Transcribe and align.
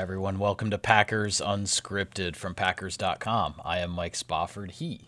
Everyone. 0.00 0.38
Welcome 0.38 0.70
to 0.70 0.78
Packers 0.78 1.42
Unscripted 1.42 2.34
from 2.34 2.54
Packers.com. 2.54 3.60
I 3.62 3.80
am 3.80 3.90
Mike 3.90 4.16
Spofford. 4.16 4.70
He 4.70 5.02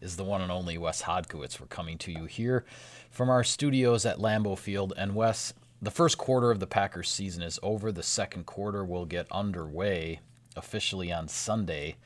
is 0.00 0.16
the 0.16 0.22
one 0.22 0.40
and 0.40 0.52
only 0.52 0.78
Wes 0.78 1.02
Hodkiewicz. 1.02 1.58
We're 1.58 1.66
coming 1.66 1.98
to 1.98 2.12
you 2.12 2.26
here 2.26 2.64
from 3.10 3.28
our 3.28 3.42
studios 3.42 4.06
at 4.06 4.20
Lambeau 4.20 4.56
Field. 4.56 4.92
And 4.96 5.16
Wes, 5.16 5.52
the 5.82 5.90
first 5.90 6.16
quarter 6.16 6.52
of 6.52 6.60
the 6.60 6.66
Packers 6.68 7.10
season 7.10 7.42
is 7.42 7.58
over. 7.60 7.90
The 7.90 8.04
second 8.04 8.46
quarter 8.46 8.84
will 8.84 9.04
get 9.04 9.26
underway 9.32 10.20
officially 10.54 11.10
on 11.10 11.26
Sunday 11.26 11.96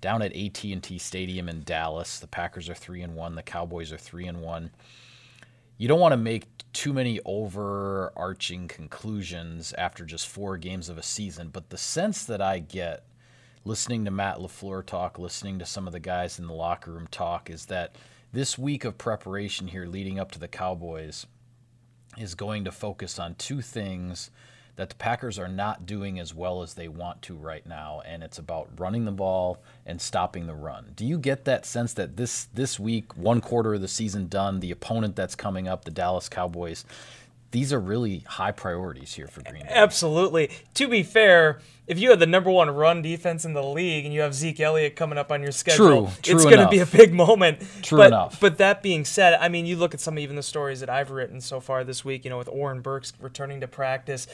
down 0.00 0.20
at 0.20 0.34
AT&T 0.34 0.98
Stadium 0.98 1.48
in 1.48 1.62
Dallas. 1.62 2.18
The 2.18 2.26
Packers 2.26 2.68
are 2.68 2.74
3 2.74 3.02
and 3.02 3.14
1, 3.14 3.36
the 3.36 3.42
Cowboys 3.44 3.92
are 3.92 3.98
3 3.98 4.26
and 4.26 4.42
1 4.42 4.70
you 5.76 5.88
don't 5.88 6.00
want 6.00 6.12
to 6.12 6.16
make 6.16 6.46
too 6.72 6.92
many 6.92 7.20
overarching 7.24 8.68
conclusions 8.68 9.72
after 9.78 10.04
just 10.04 10.28
four 10.28 10.56
games 10.56 10.88
of 10.88 10.98
a 10.98 11.02
season, 11.02 11.48
but 11.48 11.70
the 11.70 11.78
sense 11.78 12.24
that 12.24 12.40
I 12.40 12.58
get 12.58 13.04
listening 13.64 14.04
to 14.04 14.10
Matt 14.10 14.38
LaFleur 14.38 14.84
talk, 14.84 15.18
listening 15.18 15.58
to 15.58 15.66
some 15.66 15.86
of 15.86 15.92
the 15.92 16.00
guys 16.00 16.38
in 16.38 16.46
the 16.46 16.52
locker 16.52 16.92
room 16.92 17.08
talk, 17.10 17.48
is 17.48 17.66
that 17.66 17.96
this 18.32 18.58
week 18.58 18.84
of 18.84 18.98
preparation 18.98 19.68
here 19.68 19.86
leading 19.86 20.18
up 20.18 20.30
to 20.32 20.38
the 20.38 20.48
Cowboys 20.48 21.26
is 22.18 22.34
going 22.34 22.64
to 22.64 22.72
focus 22.72 23.18
on 23.18 23.34
two 23.36 23.62
things 23.62 24.30
that 24.76 24.88
the 24.88 24.94
Packers 24.96 25.38
are 25.38 25.48
not 25.48 25.86
doing 25.86 26.18
as 26.18 26.34
well 26.34 26.62
as 26.62 26.74
they 26.74 26.88
want 26.88 27.22
to 27.22 27.34
right 27.34 27.66
now, 27.66 28.02
and 28.04 28.22
it's 28.22 28.38
about 28.38 28.68
running 28.76 29.04
the 29.04 29.12
ball 29.12 29.62
and 29.86 30.00
stopping 30.00 30.46
the 30.46 30.54
run. 30.54 30.92
Do 30.96 31.04
you 31.06 31.18
get 31.18 31.44
that 31.44 31.64
sense 31.64 31.92
that 31.94 32.16
this 32.16 32.48
this 32.54 32.80
week, 32.80 33.16
one 33.16 33.40
quarter 33.40 33.74
of 33.74 33.80
the 33.80 33.88
season 33.88 34.28
done, 34.28 34.60
the 34.60 34.70
opponent 34.70 35.16
that's 35.16 35.34
coming 35.34 35.68
up, 35.68 35.84
the 35.84 35.90
Dallas 35.90 36.28
Cowboys, 36.28 36.84
these 37.54 37.72
are 37.72 37.78
really 37.78 38.24
high 38.26 38.50
priorities 38.50 39.14
here 39.14 39.28
for 39.28 39.40
Green 39.40 39.62
Bay. 39.62 39.70
Absolutely. 39.70 40.50
To 40.74 40.88
be 40.88 41.04
fair, 41.04 41.60
if 41.86 42.00
you 42.00 42.10
had 42.10 42.18
the 42.18 42.26
number 42.26 42.50
one 42.50 42.68
run 42.68 43.00
defense 43.00 43.44
in 43.44 43.52
the 43.52 43.62
league 43.62 44.04
and 44.04 44.12
you 44.12 44.22
have 44.22 44.34
Zeke 44.34 44.58
Elliott 44.58 44.96
coming 44.96 45.18
up 45.18 45.30
on 45.30 45.40
your 45.40 45.52
schedule, 45.52 46.06
True, 46.06 46.10
true 46.20 46.34
it's 46.34 46.44
going 46.44 46.58
to 46.58 46.68
be 46.68 46.80
a 46.80 46.86
big 46.86 47.14
moment. 47.14 47.62
True 47.80 47.98
but, 47.98 48.08
enough. 48.08 48.40
But 48.40 48.58
that 48.58 48.82
being 48.82 49.04
said, 49.04 49.38
I 49.40 49.48
mean, 49.48 49.66
you 49.66 49.76
look 49.76 49.94
at 49.94 50.00
some 50.00 50.18
even 50.18 50.34
the 50.34 50.42
stories 50.42 50.80
that 50.80 50.90
I've 50.90 51.12
written 51.12 51.40
so 51.40 51.60
far 51.60 51.84
this 51.84 52.04
week. 52.04 52.24
You 52.24 52.30
know, 52.30 52.38
with 52.38 52.48
Oren 52.48 52.80
Burks 52.80 53.12
returning 53.20 53.60
to 53.60 53.68
practice, 53.68 54.26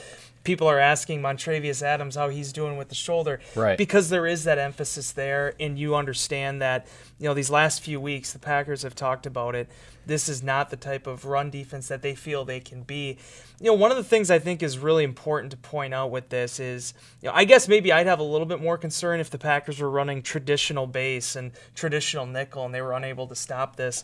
people 0.45 0.67
are 0.67 0.79
asking 0.79 1.21
Montravius 1.21 1.83
Adams 1.83 2.17
how 2.17 2.29
he's 2.29 2.53
doing 2.53 2.77
with 2.77 2.89
the 2.89 2.95
shoulder, 2.95 3.41
Right. 3.55 3.77
Because 3.77 4.09
there 4.09 4.27
is 4.27 4.45
that 4.45 4.59
emphasis 4.59 5.13
there, 5.13 5.55
and 5.61 5.79
you 5.79 5.95
understand 5.95 6.63
that. 6.63 6.87
You 7.19 7.27
know, 7.27 7.35
these 7.35 7.51
last 7.51 7.83
few 7.83 8.01
weeks, 8.01 8.33
the 8.33 8.39
Packers 8.39 8.83
have 8.83 8.95
talked 8.95 9.27
about 9.27 9.55
it. 9.55 9.69
This 10.07 10.29
is 10.29 10.43
not 10.43 10.71
the 10.71 10.77
type 10.77 11.07
of 11.07 11.27
run 11.27 11.51
defense 11.51 11.89
that 11.89 12.01
they 12.01 12.15
feel 12.15 12.45
they 12.45 12.61
can 12.61 12.83
be. 12.83 13.19
You 13.61 13.67
know, 13.67 13.75
one 13.75 13.91
of 13.91 13.99
the 13.99 14.05
things 14.05 14.31
I 14.31 14.39
think 14.39 14.63
is 14.63 14.79
really 14.79 15.05
important 15.05 15.51
to 15.51 15.59
point 15.59 15.93
out 15.93 16.11
with 16.11 16.31
this 16.31 16.59
is, 16.59 16.95
you 17.21 17.29
know, 17.29 17.35
I 17.35 17.45
guess 17.45 17.69
maybe 17.69 17.93
I'd 17.93 18.07
have 18.07 18.21
a 18.21 18.25
little 18.25 18.47
bit 18.47 18.63
more 18.63 18.79
concern 18.79 19.21
if 19.21 19.29
the 19.29 19.39
Packers 19.39 19.81
were 19.81 19.91
running 19.91 20.23
traditional 20.23 20.87
base 20.87 21.37
and 21.37 21.53
traditional 21.75 22.25
nickel 22.25 22.65
and 22.65 22.75
they 22.75 22.81
were 22.81 22.95
unable 22.95 23.27
to 23.27 23.35
stop 23.35 23.77
this. 23.77 24.03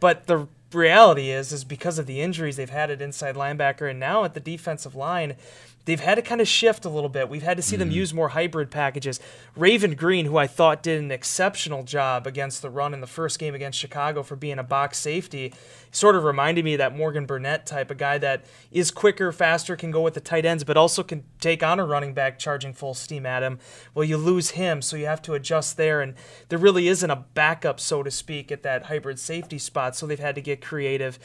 But 0.00 0.26
the 0.26 0.48
reality 0.72 1.30
is, 1.30 1.52
is 1.52 1.64
because 1.64 1.98
of 1.98 2.06
the 2.06 2.20
injuries 2.20 2.56
they've 2.56 2.68
had 2.68 2.90
at 2.90 3.00
inside 3.00 3.34
linebacker 3.34 3.88
and 3.88 4.00
now 4.00 4.24
at 4.24 4.34
the 4.34 4.40
defensive 4.40 4.94
line, 4.94 5.36
they've 5.86 6.00
had 6.00 6.16
to 6.16 6.22
kind 6.22 6.40
of 6.40 6.46
shift 6.46 6.84
a 6.84 6.90
little 6.90 7.08
bit. 7.08 7.30
We've 7.30 7.42
had 7.42 7.56
to 7.56 7.62
see 7.62 7.76
them 7.76 7.90
mm. 7.90 7.94
use 7.94 8.12
more 8.12 8.28
hybrid 8.28 8.70
packages. 8.70 9.18
Raven 9.56 9.94
Greene, 9.94 10.26
who 10.26 10.36
I 10.36 10.46
thought 10.46 10.82
did 10.82 11.00
an 11.00 11.10
exceptional 11.10 11.82
job 11.84 12.26
against 12.26 12.60
the 12.60 12.68
run 12.68 12.92
in 12.92 13.00
the 13.00 13.06
first 13.06 13.38
game 13.38 13.54
against 13.54 13.78
Chicago 13.78 14.22
for 14.22 14.36
being 14.36 14.58
a 14.58 14.64
box 14.64 14.98
safety, 14.98 15.54
sort 15.92 16.16
of 16.16 16.24
reminded 16.24 16.64
me 16.64 16.74
of 16.74 16.78
that 16.78 16.94
Morgan 16.94 17.24
Burnett 17.24 17.66
type, 17.66 17.90
a 17.90 17.94
guy 17.94 18.18
that 18.18 18.44
is 18.70 18.90
quicker, 18.90 19.32
faster, 19.32 19.76
can 19.76 19.90
go 19.90 20.02
with 20.02 20.14
the 20.14 20.20
tight 20.20 20.44
ends, 20.44 20.64
but 20.64 20.76
also 20.76 21.02
can 21.02 21.24
take 21.40 21.62
on 21.62 21.80
a 21.80 21.86
running 21.86 22.12
back 22.12 22.38
charging 22.38 22.74
full 22.74 22.92
steam 22.92 23.24
at 23.24 23.42
him. 23.42 23.58
Well, 23.94 24.04
you 24.04 24.16
lose 24.16 24.50
him, 24.50 24.82
so 24.82 24.96
you 24.96 25.06
have 25.06 25.22
to 25.22 25.34
adjust 25.34 25.76
there, 25.76 26.02
and 26.02 26.14
there 26.48 26.58
really 26.58 26.88
isn't 26.88 27.10
a 27.10 27.24
backup, 27.34 27.80
so 27.80 28.02
to 28.02 28.10
speak, 28.10 28.52
at 28.52 28.62
that 28.64 28.84
hybrid 28.84 29.18
safety 29.18 29.58
spot, 29.58 29.96
so 29.96 30.06
they've 30.06 30.18
had 30.18 30.34
to 30.34 30.42
get 30.42 30.60
creative. 30.60 31.18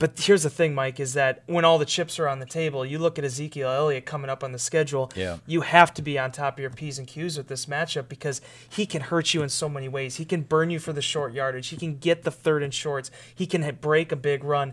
But 0.00 0.18
here's 0.18 0.44
the 0.44 0.50
thing, 0.50 0.74
Mike, 0.74 0.98
is 0.98 1.12
that 1.12 1.42
when 1.46 1.66
all 1.66 1.78
the 1.78 1.84
chips 1.84 2.18
are 2.18 2.26
on 2.26 2.38
the 2.38 2.46
table, 2.46 2.86
you 2.86 2.98
look 2.98 3.18
at 3.18 3.24
Ezekiel 3.24 3.68
Elliott 3.68 4.06
coming 4.06 4.30
up 4.30 4.42
on 4.42 4.52
the 4.52 4.58
schedule. 4.58 5.12
Yeah. 5.14 5.36
You 5.46 5.60
have 5.60 5.92
to 5.92 6.02
be 6.02 6.18
on 6.18 6.32
top 6.32 6.54
of 6.54 6.60
your 6.60 6.70
P's 6.70 6.98
and 6.98 7.06
Q's 7.06 7.36
with 7.36 7.48
this 7.48 7.66
matchup 7.66 8.08
because 8.08 8.40
he 8.66 8.86
can 8.86 9.02
hurt 9.02 9.34
you 9.34 9.42
in 9.42 9.50
so 9.50 9.68
many 9.68 9.88
ways. 9.88 10.16
He 10.16 10.24
can 10.24 10.40
burn 10.40 10.70
you 10.70 10.78
for 10.78 10.94
the 10.94 11.02
short 11.02 11.34
yardage. 11.34 11.68
He 11.68 11.76
can 11.76 11.98
get 11.98 12.22
the 12.22 12.30
third 12.30 12.62
and 12.62 12.72
shorts. 12.72 13.10
He 13.34 13.46
can 13.46 13.62
hit- 13.62 13.82
break 13.82 14.10
a 14.10 14.16
big 14.16 14.42
run. 14.42 14.72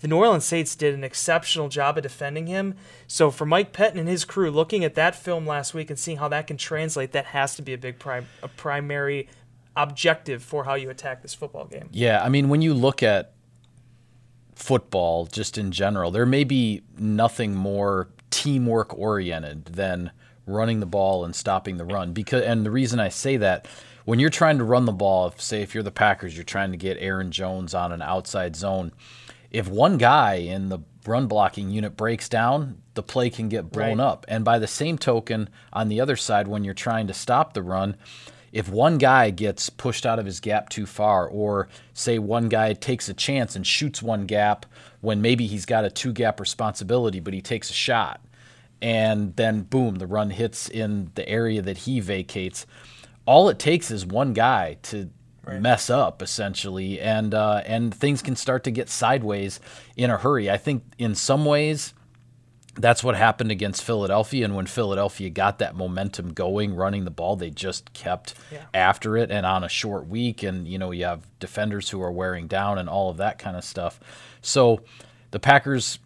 The 0.00 0.08
New 0.08 0.18
Orleans 0.18 0.44
Saints 0.44 0.76
did 0.76 0.92
an 0.92 1.02
exceptional 1.02 1.70
job 1.70 1.96
of 1.96 2.02
defending 2.02 2.46
him. 2.46 2.74
So 3.06 3.30
for 3.30 3.46
Mike 3.46 3.72
Pettine 3.72 3.98
and 4.00 4.08
his 4.08 4.26
crew, 4.26 4.50
looking 4.50 4.84
at 4.84 4.94
that 4.96 5.14
film 5.14 5.46
last 5.46 5.72
week 5.72 5.88
and 5.88 5.98
seeing 5.98 6.18
how 6.18 6.28
that 6.28 6.46
can 6.46 6.58
translate, 6.58 7.12
that 7.12 7.24
has 7.26 7.56
to 7.56 7.62
be 7.62 7.72
a 7.72 7.78
big 7.78 7.98
prim- 7.98 8.28
a 8.42 8.48
primary 8.48 9.28
objective 9.74 10.42
for 10.42 10.64
how 10.64 10.74
you 10.74 10.90
attack 10.90 11.22
this 11.22 11.32
football 11.32 11.64
game. 11.64 11.88
Yeah, 11.90 12.22
I 12.22 12.28
mean, 12.28 12.50
when 12.50 12.60
you 12.60 12.74
look 12.74 13.02
at 13.02 13.32
football 14.58 15.26
just 15.26 15.56
in 15.56 15.70
general, 15.70 16.10
there 16.10 16.26
may 16.26 16.44
be 16.44 16.82
nothing 16.98 17.54
more 17.54 18.08
teamwork 18.30 18.96
oriented 18.98 19.66
than 19.66 20.10
running 20.46 20.80
the 20.80 20.86
ball 20.86 21.24
and 21.24 21.34
stopping 21.34 21.76
the 21.76 21.84
run. 21.84 22.12
Because 22.12 22.42
and 22.42 22.66
the 22.66 22.70
reason 22.70 22.98
I 22.98 23.08
say 23.08 23.36
that, 23.36 23.66
when 24.04 24.18
you're 24.18 24.30
trying 24.30 24.58
to 24.58 24.64
run 24.64 24.84
the 24.84 24.92
ball, 24.92 25.28
if, 25.28 25.40
say 25.40 25.62
if 25.62 25.74
you're 25.74 25.82
the 25.84 25.90
Packers, 25.92 26.34
you're 26.34 26.44
trying 26.44 26.72
to 26.72 26.76
get 26.76 26.96
Aaron 26.98 27.30
Jones 27.30 27.72
on 27.74 27.92
an 27.92 28.02
outside 28.02 28.56
zone. 28.56 28.92
If 29.50 29.68
one 29.68 29.96
guy 29.96 30.34
in 30.34 30.70
the 30.70 30.80
run 31.06 31.26
blocking 31.26 31.70
unit 31.70 31.96
breaks 31.96 32.28
down, 32.28 32.82
the 32.94 33.02
play 33.02 33.30
can 33.30 33.48
get 33.48 33.70
blown 33.70 33.98
Right. 33.98 34.04
up. 34.06 34.26
And 34.28 34.44
by 34.44 34.58
the 34.58 34.66
same 34.66 34.98
token, 34.98 35.48
on 35.72 35.88
the 35.88 36.00
other 36.00 36.16
side, 36.16 36.48
when 36.48 36.64
you're 36.64 36.74
trying 36.74 37.06
to 37.06 37.14
stop 37.14 37.52
the 37.54 37.62
run, 37.62 37.96
if 38.52 38.68
one 38.68 38.98
guy 38.98 39.30
gets 39.30 39.70
pushed 39.70 40.06
out 40.06 40.18
of 40.18 40.26
his 40.26 40.40
gap 40.40 40.68
too 40.68 40.86
far, 40.86 41.26
or 41.26 41.68
say 41.92 42.18
one 42.18 42.48
guy 42.48 42.72
takes 42.72 43.08
a 43.08 43.14
chance 43.14 43.56
and 43.56 43.66
shoots 43.66 44.02
one 44.02 44.26
gap 44.26 44.66
when 45.00 45.20
maybe 45.20 45.46
he's 45.46 45.66
got 45.66 45.84
a 45.84 45.90
two 45.90 46.12
gap 46.12 46.40
responsibility, 46.40 47.20
but 47.20 47.34
he 47.34 47.40
takes 47.40 47.70
a 47.70 47.74
shot, 47.74 48.20
and 48.80 49.36
then 49.36 49.62
boom, 49.62 49.96
the 49.96 50.06
run 50.06 50.30
hits 50.30 50.68
in 50.68 51.10
the 51.14 51.28
area 51.28 51.62
that 51.62 51.78
he 51.78 52.00
vacates. 52.00 52.66
All 53.26 53.48
it 53.48 53.58
takes 53.58 53.90
is 53.90 54.06
one 54.06 54.32
guy 54.32 54.78
to 54.84 55.10
mess 55.46 55.88
up 55.90 56.22
essentially, 56.22 57.00
and 57.00 57.34
uh, 57.34 57.62
and 57.66 57.94
things 57.94 58.22
can 58.22 58.36
start 58.36 58.64
to 58.64 58.70
get 58.70 58.88
sideways 58.88 59.60
in 59.96 60.10
a 60.10 60.16
hurry. 60.16 60.50
I 60.50 60.56
think 60.56 60.82
in 60.98 61.14
some 61.14 61.44
ways 61.44 61.94
that's 62.80 63.02
what 63.04 63.16
happened 63.16 63.50
against 63.50 63.82
Philadelphia. 63.82 64.44
And 64.44 64.54
when 64.54 64.66
Philadelphia 64.66 65.30
got 65.30 65.58
that 65.58 65.74
momentum 65.76 66.32
going, 66.32 66.74
running 66.74 67.04
the 67.04 67.10
ball, 67.10 67.36
they 67.36 67.50
just 67.50 67.92
kept 67.92 68.34
Yeah. 68.52 68.64
after 68.72 69.16
it. 69.16 69.30
And 69.30 69.44
on 69.44 69.64
a 69.64 69.68
short 69.68 70.06
week, 70.08 70.42
and 70.42 70.66
you 70.66 70.78
know, 70.78 70.90
you 70.90 71.04
have 71.04 71.26
defenders 71.40 71.90
who 71.90 72.00
are 72.02 72.12
wearing 72.12 72.46
down 72.46 72.78
and 72.78 72.88
all 72.88 73.10
of 73.10 73.16
that 73.18 73.38
kind 73.38 73.56
of 73.56 73.64
stuff. 73.64 73.98
So 74.40 74.80
the 75.32 75.38
Packers, 75.40 75.98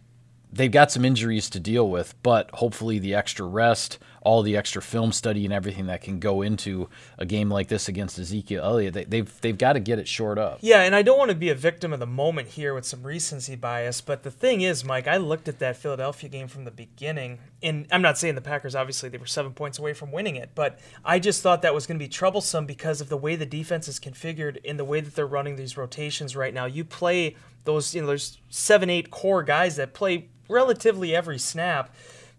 they've 0.51 0.71
got 0.71 0.91
some 0.91 1.05
injuries 1.05 1.49
to 1.51 1.59
deal 1.59 1.89
with, 1.89 2.15
but 2.23 2.49
hopefully 2.55 2.99
the 2.99 3.13
extra 3.13 3.45
rest, 3.45 3.99
all 4.23 4.41
the 4.41 4.57
extra 4.57 4.81
film 4.81 5.11
study, 5.11 5.45
and 5.45 5.53
everything 5.53 5.87
that 5.87 6.01
can 6.01 6.19
go 6.19 6.41
into 6.41 6.89
a 7.17 7.25
game 7.25 7.49
like 7.49 7.67
this 7.67 7.87
against 7.87 8.17
Ezekiel 8.17 8.63
Elliott, 8.63 8.93
they, 8.93 9.03
they've 9.03 9.41
they've 9.41 9.57
got 9.57 9.73
to 9.73 9.79
get 9.79 9.99
it 9.99 10.07
shored 10.07 10.39
up. 10.39 10.59
Yeah, 10.61 10.81
and 10.81 10.95
I 10.95 11.01
don't 11.01 11.17
want 11.17 11.29
to 11.29 11.35
be 11.35 11.49
a 11.49 11.55
victim 11.55 11.93
of 11.93 11.99
the 11.99 12.07
moment 12.07 12.49
here 12.49 12.73
with 12.73 12.85
some 12.85 13.03
recency 13.03 13.55
bias, 13.55 14.01
but 14.01 14.23
the 14.23 14.31
thing 14.31 14.61
is, 14.61 14.83
Mike, 14.83 15.07
I 15.07 15.17
looked 15.17 15.47
at 15.47 15.59
that 15.59 15.77
Philadelphia 15.77 16.29
game 16.29 16.47
from 16.47 16.63
the 16.63 16.71
beginning, 16.71 17.39
and 17.61 17.85
I'm 17.91 18.01
not 18.01 18.17
saying 18.17 18.35
the 18.35 18.41
Packers, 18.41 18.75
obviously, 18.75 19.09
they 19.09 19.17
were 19.17 19.25
seven 19.25 19.53
points 19.53 19.77
away 19.77 19.93
from 19.93 20.11
winning 20.11 20.35
it, 20.35 20.51
but 20.55 20.79
I 21.03 21.19
just 21.19 21.41
thought 21.41 21.61
that 21.61 21.73
was 21.73 21.85
going 21.85 21.99
to 21.99 22.03
be 22.03 22.09
troublesome 22.09 22.65
because 22.65 23.01
of 23.01 23.09
the 23.09 23.17
way 23.17 23.35
the 23.35 23.45
defense 23.45 23.87
is 23.87 23.99
configured 23.99 24.57
and 24.65 24.79
the 24.79 24.85
way 24.85 25.01
that 25.01 25.15
they're 25.15 25.27
running 25.27 25.55
these 25.55 25.77
rotations 25.77 26.35
right 26.35 26.53
now. 26.53 26.65
You 26.65 26.85
play 26.85 27.35
those, 27.65 27.93
you 27.93 28.01
know, 28.01 28.07
there's 28.07 28.39
seven, 28.49 28.89
eight 28.89 29.11
core 29.11 29.43
guys 29.43 29.75
that 29.75 29.93
play 29.93 30.29
relatively 30.49 31.15
every 31.15 31.39
snap 31.39 31.93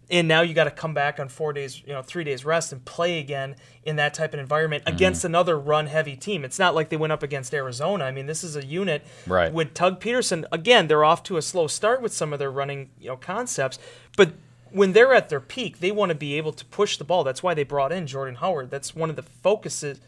and 0.09 0.27
now 0.27 0.41
you 0.41 0.53
got 0.53 0.65
to 0.65 0.71
come 0.71 0.93
back 0.93 1.19
on 1.19 1.29
four 1.29 1.53
days, 1.53 1.81
you 1.85 1.93
know, 1.93 2.01
three 2.01 2.23
days 2.23 2.45
rest 2.45 2.71
and 2.71 2.83
play 2.85 3.19
again 3.19 3.55
in 3.83 3.95
that 3.95 4.13
type 4.13 4.33
of 4.33 4.39
environment 4.39 4.85
mm-hmm. 4.85 4.95
against 4.95 5.25
another 5.25 5.57
run 5.57 5.87
heavy 5.87 6.15
team. 6.15 6.45
It's 6.45 6.59
not 6.59 6.75
like 6.75 6.89
they 6.89 6.97
went 6.97 7.13
up 7.13 7.23
against 7.23 7.53
Arizona. 7.53 8.05
I 8.05 8.11
mean, 8.11 8.25
this 8.27 8.43
is 8.43 8.55
a 8.55 8.65
unit 8.65 9.03
Right. 9.25 9.51
with 9.51 9.73
Doug 9.73 9.99
Pederson. 9.99 10.45
Again, 10.51 10.87
they're 10.87 11.03
off 11.03 11.23
to 11.23 11.37
a 11.37 11.41
slow 11.41 11.67
start 11.67 12.01
with 12.01 12.13
some 12.13 12.33
of 12.33 12.39
their 12.39 12.51
running, 12.51 12.89
you 12.99 13.07
know, 13.09 13.17
concepts, 13.17 13.79
but 14.15 14.33
when 14.71 14.93
they're 14.93 15.13
at 15.13 15.29
their 15.29 15.39
peak, 15.39 15.79
they 15.79 15.91
want 15.91 16.09
to 16.09 16.15
be 16.15 16.35
able 16.35 16.51
to 16.51 16.65
push 16.65 16.97
the 16.97 17.03
ball. 17.05 17.23
That's 17.23 17.41
why 17.41 17.53
they 17.53 17.63
brought 17.63 17.91
in 17.91 18.07
Jordan 18.07 18.35
Howard. 18.35 18.69
That's 18.69 18.93
one 18.95 19.09
of 19.09 19.15
the 19.15 19.23
focuses 19.23 19.99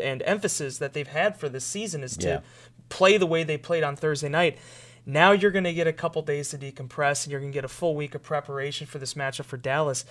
and 0.00 0.22
emphasis 0.24 0.78
that 0.78 0.92
they've 0.92 1.08
had 1.08 1.36
for 1.36 1.48
this 1.48 1.64
season 1.64 2.02
is 2.02 2.16
to 2.18 2.28
Yeah. 2.28 2.40
play 2.88 3.16
the 3.18 3.26
way 3.26 3.42
they 3.42 3.56
played 3.58 3.82
on 3.82 3.96
Thursday 3.96 4.28
night. 4.28 4.58
Now 5.04 5.32
you're 5.32 5.50
going 5.50 5.64
to 5.64 5.72
get 5.72 5.86
a 5.86 5.92
couple 5.92 6.22
days 6.22 6.50
to 6.50 6.58
decompress, 6.58 7.24
and 7.24 7.32
you're 7.32 7.40
going 7.40 7.52
to 7.52 7.56
get 7.56 7.64
a 7.64 7.68
full 7.68 7.94
week 7.94 8.14
of 8.14 8.22
preparation 8.22 8.86
for 8.86 8.98
this 8.98 9.14
matchup 9.14 9.44
for 9.44 9.56
Dallas. 9.56 10.04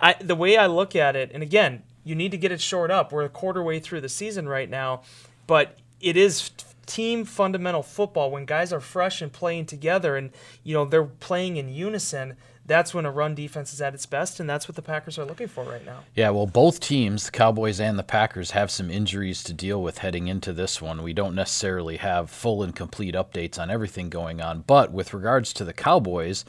I, 0.00 0.14
the 0.20 0.34
way 0.34 0.56
I 0.56 0.66
look 0.66 0.94
at 0.96 1.16
it, 1.16 1.30
and 1.32 1.42
again, 1.42 1.82
you 2.04 2.14
need 2.14 2.30
to 2.32 2.36
get 2.36 2.52
it 2.52 2.60
shored 2.60 2.90
up. 2.90 3.12
We're 3.12 3.24
a 3.24 3.28
quarter 3.28 3.62
way 3.62 3.78
through 3.78 4.00
the 4.00 4.08
season 4.08 4.48
right 4.48 4.68
now, 4.68 5.02
but 5.46 5.78
it 6.00 6.16
is 6.16 6.50
team 6.86 7.24
fundamental 7.24 7.82
football 7.82 8.30
when 8.30 8.44
guys 8.44 8.72
are 8.72 8.80
fresh 8.80 9.22
and 9.22 9.32
playing 9.32 9.66
together, 9.66 10.16
and 10.16 10.30
you 10.64 10.74
know 10.74 10.84
they're 10.84 11.04
playing 11.04 11.56
in 11.56 11.68
unison. 11.68 12.36
That's 12.64 12.94
when 12.94 13.04
a 13.04 13.10
run 13.10 13.34
defense 13.34 13.72
is 13.72 13.80
at 13.80 13.94
its 13.94 14.06
best, 14.06 14.38
and 14.38 14.48
that's 14.48 14.68
what 14.68 14.76
the 14.76 14.82
Packers 14.82 15.18
are 15.18 15.24
looking 15.24 15.48
for 15.48 15.64
right 15.64 15.84
now. 15.84 16.00
Yeah, 16.14 16.30
well, 16.30 16.46
both 16.46 16.78
teams, 16.80 17.26
the 17.26 17.32
Cowboys 17.32 17.80
and 17.80 17.98
the 17.98 18.04
Packers, 18.04 18.52
have 18.52 18.70
some 18.70 18.90
injuries 18.90 19.42
to 19.44 19.52
deal 19.52 19.82
with 19.82 19.98
heading 19.98 20.28
into 20.28 20.52
this 20.52 20.80
one. 20.80 21.02
We 21.02 21.12
don't 21.12 21.34
necessarily 21.34 21.96
have 21.96 22.30
full 22.30 22.62
and 22.62 22.74
complete 22.74 23.14
updates 23.14 23.58
on 23.58 23.70
everything 23.70 24.10
going 24.10 24.40
on, 24.40 24.62
but 24.66 24.92
with 24.92 25.12
regards 25.12 25.52
to 25.54 25.64
the 25.64 25.72
Cowboys, 25.72 26.44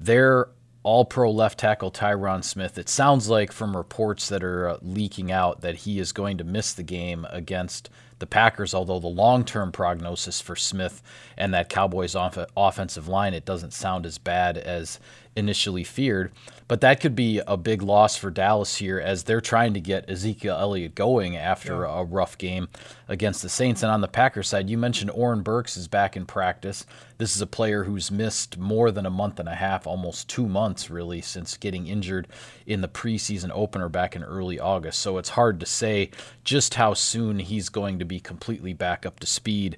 they're 0.00 0.48
all 0.82 1.04
pro 1.04 1.30
left 1.30 1.58
tackle 1.60 1.92
Tyron 1.92 2.42
Smith. 2.42 2.76
It 2.78 2.88
sounds 2.88 3.28
like 3.28 3.52
from 3.52 3.76
reports 3.76 4.28
that 4.30 4.42
are 4.42 4.68
uh, 4.68 4.78
leaking 4.82 5.30
out 5.30 5.60
that 5.60 5.76
he 5.76 5.98
is 5.98 6.12
going 6.12 6.38
to 6.38 6.44
miss 6.44 6.72
the 6.72 6.82
game 6.82 7.26
against 7.30 7.88
the 8.22 8.26
Packers, 8.26 8.72
although 8.72 9.00
the 9.00 9.08
long 9.08 9.44
term 9.44 9.72
prognosis 9.72 10.40
for 10.40 10.54
Smith 10.54 11.02
and 11.36 11.52
that 11.52 11.68
Cowboys 11.68 12.14
off- 12.14 12.38
offensive 12.56 13.08
line, 13.08 13.34
it 13.34 13.44
doesn't 13.44 13.72
sound 13.72 14.06
as 14.06 14.16
bad 14.16 14.56
as 14.56 15.00
initially 15.34 15.84
feared. 15.84 16.30
But 16.68 16.80
that 16.80 17.00
could 17.00 17.14
be 17.14 17.40
a 17.46 17.56
big 17.56 17.82
loss 17.82 18.16
for 18.16 18.30
Dallas 18.30 18.76
here 18.76 18.98
as 18.98 19.24
they're 19.24 19.42
trying 19.42 19.74
to 19.74 19.80
get 19.80 20.08
Ezekiel 20.08 20.56
Elliott 20.58 20.94
going 20.94 21.36
after 21.36 21.82
yeah. 21.82 22.00
a 22.00 22.04
rough 22.04 22.38
game 22.38 22.68
against 23.08 23.42
the 23.42 23.50
Saints. 23.50 23.82
And 23.82 23.92
on 23.92 24.00
the 24.00 24.08
Packers 24.08 24.48
side, 24.48 24.70
you 24.70 24.78
mentioned 24.78 25.10
Oren 25.10 25.42
Burks 25.42 25.76
is 25.76 25.86
back 25.86 26.16
in 26.16 26.24
practice. 26.24 26.86
This 27.18 27.36
is 27.36 27.42
a 27.42 27.46
player 27.46 27.84
who's 27.84 28.10
missed 28.10 28.56
more 28.56 28.90
than 28.90 29.04
a 29.04 29.10
month 29.10 29.38
and 29.38 29.48
a 29.48 29.54
half, 29.54 29.86
almost 29.86 30.28
two 30.28 30.48
months 30.48 30.88
really, 30.88 31.20
since 31.20 31.58
getting 31.58 31.88
injured 31.88 32.26
in 32.66 32.80
the 32.80 32.88
preseason 32.88 33.50
opener 33.52 33.90
back 33.90 34.16
in 34.16 34.24
early 34.24 34.58
August. 34.58 35.00
So 35.00 35.18
it's 35.18 35.30
hard 35.30 35.60
to 35.60 35.66
say 35.66 36.10
just 36.42 36.74
how 36.74 36.94
soon 36.94 37.38
he's 37.38 37.68
going 37.68 37.98
to 37.98 38.06
be 38.06 38.11
completely 38.20 38.72
back 38.72 39.04
up 39.06 39.20
to 39.20 39.26
speed 39.26 39.76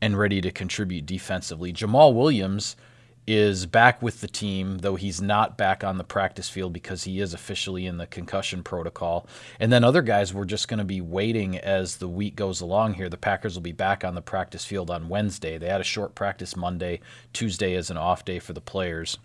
and 0.00 0.18
ready 0.18 0.40
to 0.40 0.50
contribute 0.50 1.06
defensively. 1.06 1.72
Jamaal 1.72 2.14
Williams 2.14 2.76
is 3.26 3.66
back 3.66 4.00
with 4.00 4.22
the 4.22 4.26
team, 4.26 4.78
though 4.78 4.96
he's 4.96 5.20
not 5.20 5.58
back 5.58 5.84
on 5.84 5.98
the 5.98 6.04
practice 6.04 6.48
field 6.48 6.72
because 6.72 7.04
he 7.04 7.20
is 7.20 7.34
officially 7.34 7.84
in 7.84 7.98
the 7.98 8.06
concussion 8.06 8.62
protocol. 8.62 9.26
And 9.60 9.70
then 9.70 9.84
other 9.84 10.00
guys, 10.00 10.32
we're 10.32 10.46
just 10.46 10.66
going 10.66 10.78
to 10.78 10.84
be 10.84 11.02
waiting 11.02 11.58
as 11.58 11.98
the 11.98 12.08
week 12.08 12.36
goes 12.36 12.62
along 12.62 12.94
here. 12.94 13.10
The 13.10 13.18
Packers 13.18 13.54
will 13.54 13.60
be 13.60 13.72
back 13.72 14.02
on 14.02 14.14
the 14.14 14.22
practice 14.22 14.64
field 14.64 14.90
on 14.90 15.10
Wednesday. 15.10 15.58
They 15.58 15.68
had 15.68 15.82
a 15.82 15.84
short 15.84 16.14
practice 16.14 16.56
Monday, 16.56 17.00
Tuesday 17.34 17.74
is 17.74 17.90
an 17.90 17.98
off 17.98 18.24
day 18.24 18.38
for 18.38 18.54
the 18.54 18.62
players. 18.62 19.18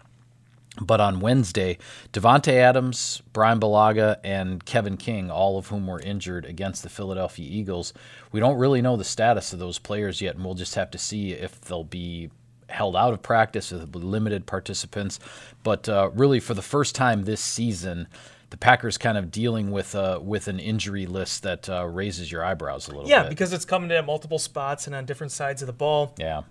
But 0.82 1.00
on 1.00 1.20
Wednesday, 1.20 1.78
Davante 2.12 2.54
Adams, 2.54 3.22
Bryan 3.32 3.60
Bulaga, 3.60 4.20
and 4.24 4.66
Kevin 4.66 4.98
King, 4.98 5.30
all 5.30 5.60
of 5.60 5.68
whom 5.68 5.86
were 5.86 6.00
injured 6.00 6.46
against 6.46 6.82
the 6.82 6.90
Philadelphia 6.90 7.48
Eagles, 7.48 7.94
we 8.32 8.40
don't 8.40 8.58
really 8.58 8.82
know 8.82 8.98
the 8.98 9.04
status 9.04 9.54
of 9.54 9.60
those 9.60 9.78
players 9.78 10.20
yet, 10.20 10.36
and 10.36 10.44
we'll 10.44 10.56
just 10.56 10.74
have 10.74 10.90
to 10.92 10.98
see 10.98 11.32
if 11.32 11.62
they'll 11.62 11.84
be 11.84 12.32
held 12.70 12.96
out 12.96 13.14
of 13.14 13.22
practice 13.22 13.72
with 13.72 13.96
limited 13.96 14.48
participants. 14.48 15.20
But 15.64 15.88
uh, 15.88 16.10
really, 16.14 16.40
for 16.40 16.56
the 16.56 16.64
first 16.64 16.96
time 16.96 17.24
this 17.24 17.42
season, 17.42 18.08
the 18.50 18.58
Packers 18.58 18.98
kind 18.98 19.18
of 19.18 19.32
dealing 19.32 19.72
with 19.72 19.96
uh, 19.96 20.20
with 20.22 20.48
an 20.48 20.60
injury 20.60 21.06
list 21.06 21.44
that 21.44 21.70
uh, 21.70 21.86
raises 21.86 22.32
your 22.32 22.44
eyebrows 22.44 22.88
a 22.88 22.92
little 22.92 23.10
yeah, 23.10 23.24
bit. 23.24 23.30
because 23.30 23.54
it's 23.54 23.66
coming 23.66 23.92
in 23.92 23.98
at 23.98 24.06
multiple 24.06 24.40
spots 24.40 24.88
and 24.88 24.96
on 24.96 25.06
different 25.06 25.32
sides 25.32 25.62
of 25.62 25.68
the 25.68 25.74
ball. 25.74 26.14
Yeah. 26.18 26.44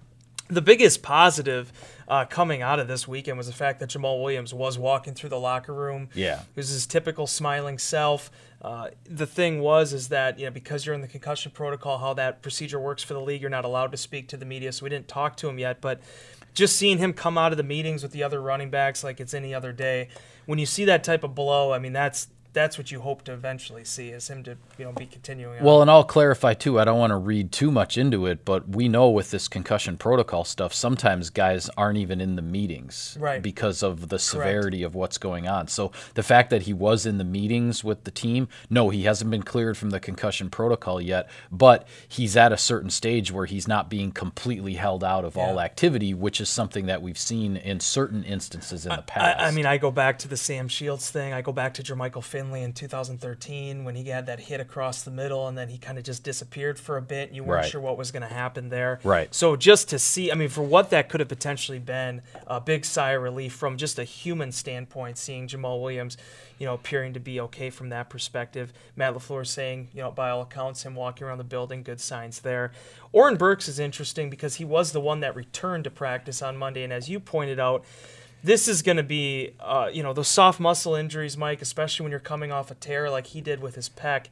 The 0.52 0.62
biggest 0.62 1.02
positive 1.02 1.72
uh, 2.06 2.26
coming 2.26 2.60
out 2.60 2.78
of 2.78 2.88
this 2.88 3.08
weekend 3.08 3.38
was 3.38 3.46
the 3.46 3.52
fact 3.54 3.80
that 3.80 3.88
Jamaal 3.88 4.22
Williams 4.22 4.52
was 4.52 4.78
walking 4.78 5.14
through 5.14 5.30
the 5.30 5.40
locker 5.40 5.72
room. 5.72 6.10
Yeah. 6.14 6.40
He 6.40 6.44
was 6.56 6.68
his 6.68 6.86
typical 6.86 7.26
smiling 7.26 7.78
self. 7.78 8.30
Uh, 8.60 8.88
the 9.04 9.26
thing 9.26 9.60
was 9.60 9.92
is 9.92 10.08
that 10.08 10.38
you 10.38 10.44
know 10.44 10.50
because 10.50 10.84
you're 10.84 10.94
in 10.94 11.00
the 11.00 11.08
concussion 11.08 11.50
protocol, 11.52 11.98
how 11.98 12.14
that 12.14 12.42
procedure 12.42 12.78
works 12.78 13.02
for 13.02 13.14
the 13.14 13.20
league, 13.20 13.40
you're 13.40 13.50
not 13.50 13.64
allowed 13.64 13.90
to 13.92 13.96
speak 13.96 14.28
to 14.28 14.36
the 14.36 14.44
media. 14.44 14.72
So 14.72 14.84
we 14.84 14.90
didn't 14.90 15.08
talk 15.08 15.36
to 15.38 15.48
him 15.48 15.58
yet, 15.58 15.80
but 15.80 16.00
just 16.54 16.76
seeing 16.76 16.98
him 16.98 17.12
come 17.12 17.38
out 17.38 17.52
of 17.52 17.56
the 17.56 17.64
meetings 17.64 18.02
with 18.02 18.12
the 18.12 18.22
other 18.22 18.40
running 18.40 18.68
backs 18.70 19.02
like 19.02 19.20
it's 19.20 19.32
any 19.32 19.54
other 19.54 19.72
day, 19.72 20.08
when 20.44 20.58
you 20.58 20.66
see 20.66 20.84
that 20.84 21.02
type 21.02 21.24
of 21.24 21.34
blow, 21.34 21.72
I 21.72 21.78
mean 21.78 21.92
that's 21.92 22.28
that's 22.52 22.76
what 22.76 22.90
you 22.90 23.00
hope 23.00 23.22
to 23.24 23.32
eventually 23.32 23.84
see 23.84 24.10
is 24.10 24.28
him 24.28 24.42
to 24.44 24.56
you 24.78 24.84
know 24.84 24.92
be 24.92 25.06
continuing. 25.06 25.58
On. 25.58 25.64
Well, 25.64 25.82
and 25.82 25.90
I'll 25.90 26.04
clarify 26.04 26.54
too. 26.54 26.78
I 26.78 26.84
don't 26.84 26.98
want 26.98 27.10
to 27.10 27.16
read 27.16 27.50
too 27.50 27.70
much 27.70 27.96
into 27.96 28.26
it, 28.26 28.44
but 28.44 28.68
we 28.68 28.88
know 28.88 29.08
with 29.10 29.30
this 29.30 29.48
concussion 29.48 29.96
protocol 29.96 30.44
stuff, 30.44 30.74
sometimes 30.74 31.30
guys 31.30 31.70
aren't 31.76 31.98
even 31.98 32.20
in 32.20 32.36
the 32.36 32.42
meetings 32.42 33.16
right. 33.18 33.42
because 33.42 33.82
of 33.82 34.08
the 34.08 34.18
severity 34.18 34.78
Correct. 34.78 34.86
of 34.86 34.94
what's 34.94 35.18
going 35.18 35.48
on. 35.48 35.68
So 35.68 35.92
the 36.14 36.22
fact 36.22 36.50
that 36.50 36.62
he 36.62 36.72
was 36.72 37.06
in 37.06 37.18
the 37.18 37.24
meetings 37.24 37.82
with 37.82 38.04
the 38.04 38.10
team, 38.10 38.48
no, 38.68 38.90
he 38.90 39.04
hasn't 39.04 39.30
been 39.30 39.42
cleared 39.42 39.78
from 39.78 39.90
the 39.90 40.00
concussion 40.00 40.50
protocol 40.50 41.00
yet, 41.00 41.28
but 41.50 41.88
he's 42.08 42.36
at 42.36 42.52
a 42.52 42.58
certain 42.58 42.90
stage 42.90 43.32
where 43.32 43.46
he's 43.46 43.66
not 43.66 43.88
being 43.88 44.12
completely 44.12 44.74
held 44.74 45.02
out 45.02 45.24
of 45.24 45.36
yeah. 45.36 45.42
all 45.42 45.60
activity, 45.60 46.12
which 46.12 46.40
is 46.40 46.48
something 46.48 46.86
that 46.86 47.00
we've 47.00 47.18
seen 47.18 47.56
in 47.56 47.80
certain 47.80 48.24
instances 48.24 48.84
in 48.84 48.94
the 48.94 49.02
past. 49.02 49.40
I, 49.40 49.48
I 49.48 49.50
mean, 49.52 49.66
I 49.66 49.78
go 49.78 49.90
back 49.90 50.18
to 50.20 50.28
the 50.28 50.36
Sam 50.36 50.68
Shields 50.68 51.10
thing. 51.10 51.32
I 51.32 51.40
go 51.40 51.52
back 51.52 51.74
to 51.74 51.82
Jermichael 51.82 52.22
Finn 52.22 52.41
Finley 52.42 52.62
in 52.62 52.72
2013 52.72 53.84
when 53.84 53.94
he 53.94 54.04
had 54.04 54.26
that 54.26 54.40
hit 54.40 54.60
across 54.60 55.02
the 55.02 55.10
middle 55.10 55.46
and 55.46 55.56
then 55.56 55.68
he 55.68 55.78
kind 55.78 55.96
of 55.96 56.04
just 56.04 56.24
disappeared 56.24 56.78
for 56.78 56.96
a 56.96 57.02
bit. 57.02 57.28
And 57.28 57.36
you 57.36 57.44
weren't 57.44 57.62
right. 57.62 57.70
sure 57.70 57.80
what 57.80 57.96
was 57.96 58.10
going 58.10 58.22
to 58.22 58.34
happen 58.34 58.68
there. 58.68 58.98
Right. 59.04 59.32
So 59.32 59.54
just 59.54 59.88
to 59.90 59.98
see, 59.98 60.32
I 60.32 60.34
mean, 60.34 60.48
for 60.48 60.62
what 60.62 60.90
that 60.90 61.08
could 61.08 61.20
have 61.20 61.28
potentially 61.28 61.78
been, 61.78 62.22
a 62.46 62.60
big 62.60 62.84
sigh 62.84 63.12
of 63.12 63.22
relief 63.22 63.52
from 63.52 63.76
just 63.76 63.98
a 63.98 64.04
human 64.04 64.50
standpoint, 64.50 65.18
seeing 65.18 65.46
Jamaal 65.46 65.80
Williams, 65.80 66.16
you 66.58 66.66
know, 66.66 66.74
appearing 66.74 67.12
to 67.14 67.20
be 67.20 67.40
okay 67.40 67.70
from 67.70 67.90
that 67.90 68.10
perspective. 68.10 68.72
Matt 68.96 69.14
LaFleur 69.14 69.46
saying, 69.46 69.88
you 69.94 70.02
know, 70.02 70.10
by 70.10 70.30
all 70.30 70.42
accounts, 70.42 70.84
him 70.84 70.94
walking 70.94 71.26
around 71.26 71.38
the 71.38 71.44
building, 71.44 71.82
good 71.82 72.00
signs 72.00 72.40
there. 72.40 72.72
Oren 73.12 73.36
Burks 73.36 73.68
is 73.68 73.78
interesting 73.78 74.30
because 74.30 74.56
he 74.56 74.64
was 74.64 74.92
the 74.92 75.00
one 75.00 75.20
that 75.20 75.36
returned 75.36 75.84
to 75.84 75.90
practice 75.90 76.42
on 76.42 76.56
Monday. 76.56 76.82
And 76.82 76.92
as 76.92 77.08
you 77.08 77.20
pointed 77.20 77.60
out, 77.60 77.84
this 78.42 78.68
is 78.68 78.82
going 78.82 78.96
to 78.96 79.02
be, 79.02 79.54
uh, 79.60 79.88
you 79.92 80.02
know, 80.02 80.12
those 80.12 80.28
soft 80.28 80.60
muscle 80.60 80.94
injuries, 80.94 81.36
Mike, 81.36 81.62
especially 81.62 82.04
when 82.04 82.10
you're 82.10 82.20
coming 82.20 82.50
off 82.50 82.70
a 82.70 82.74
tear 82.74 83.08
like 83.10 83.28
he 83.28 83.40
did 83.40 83.60
with 83.60 83.74
his 83.74 83.88
pec. 83.88 84.26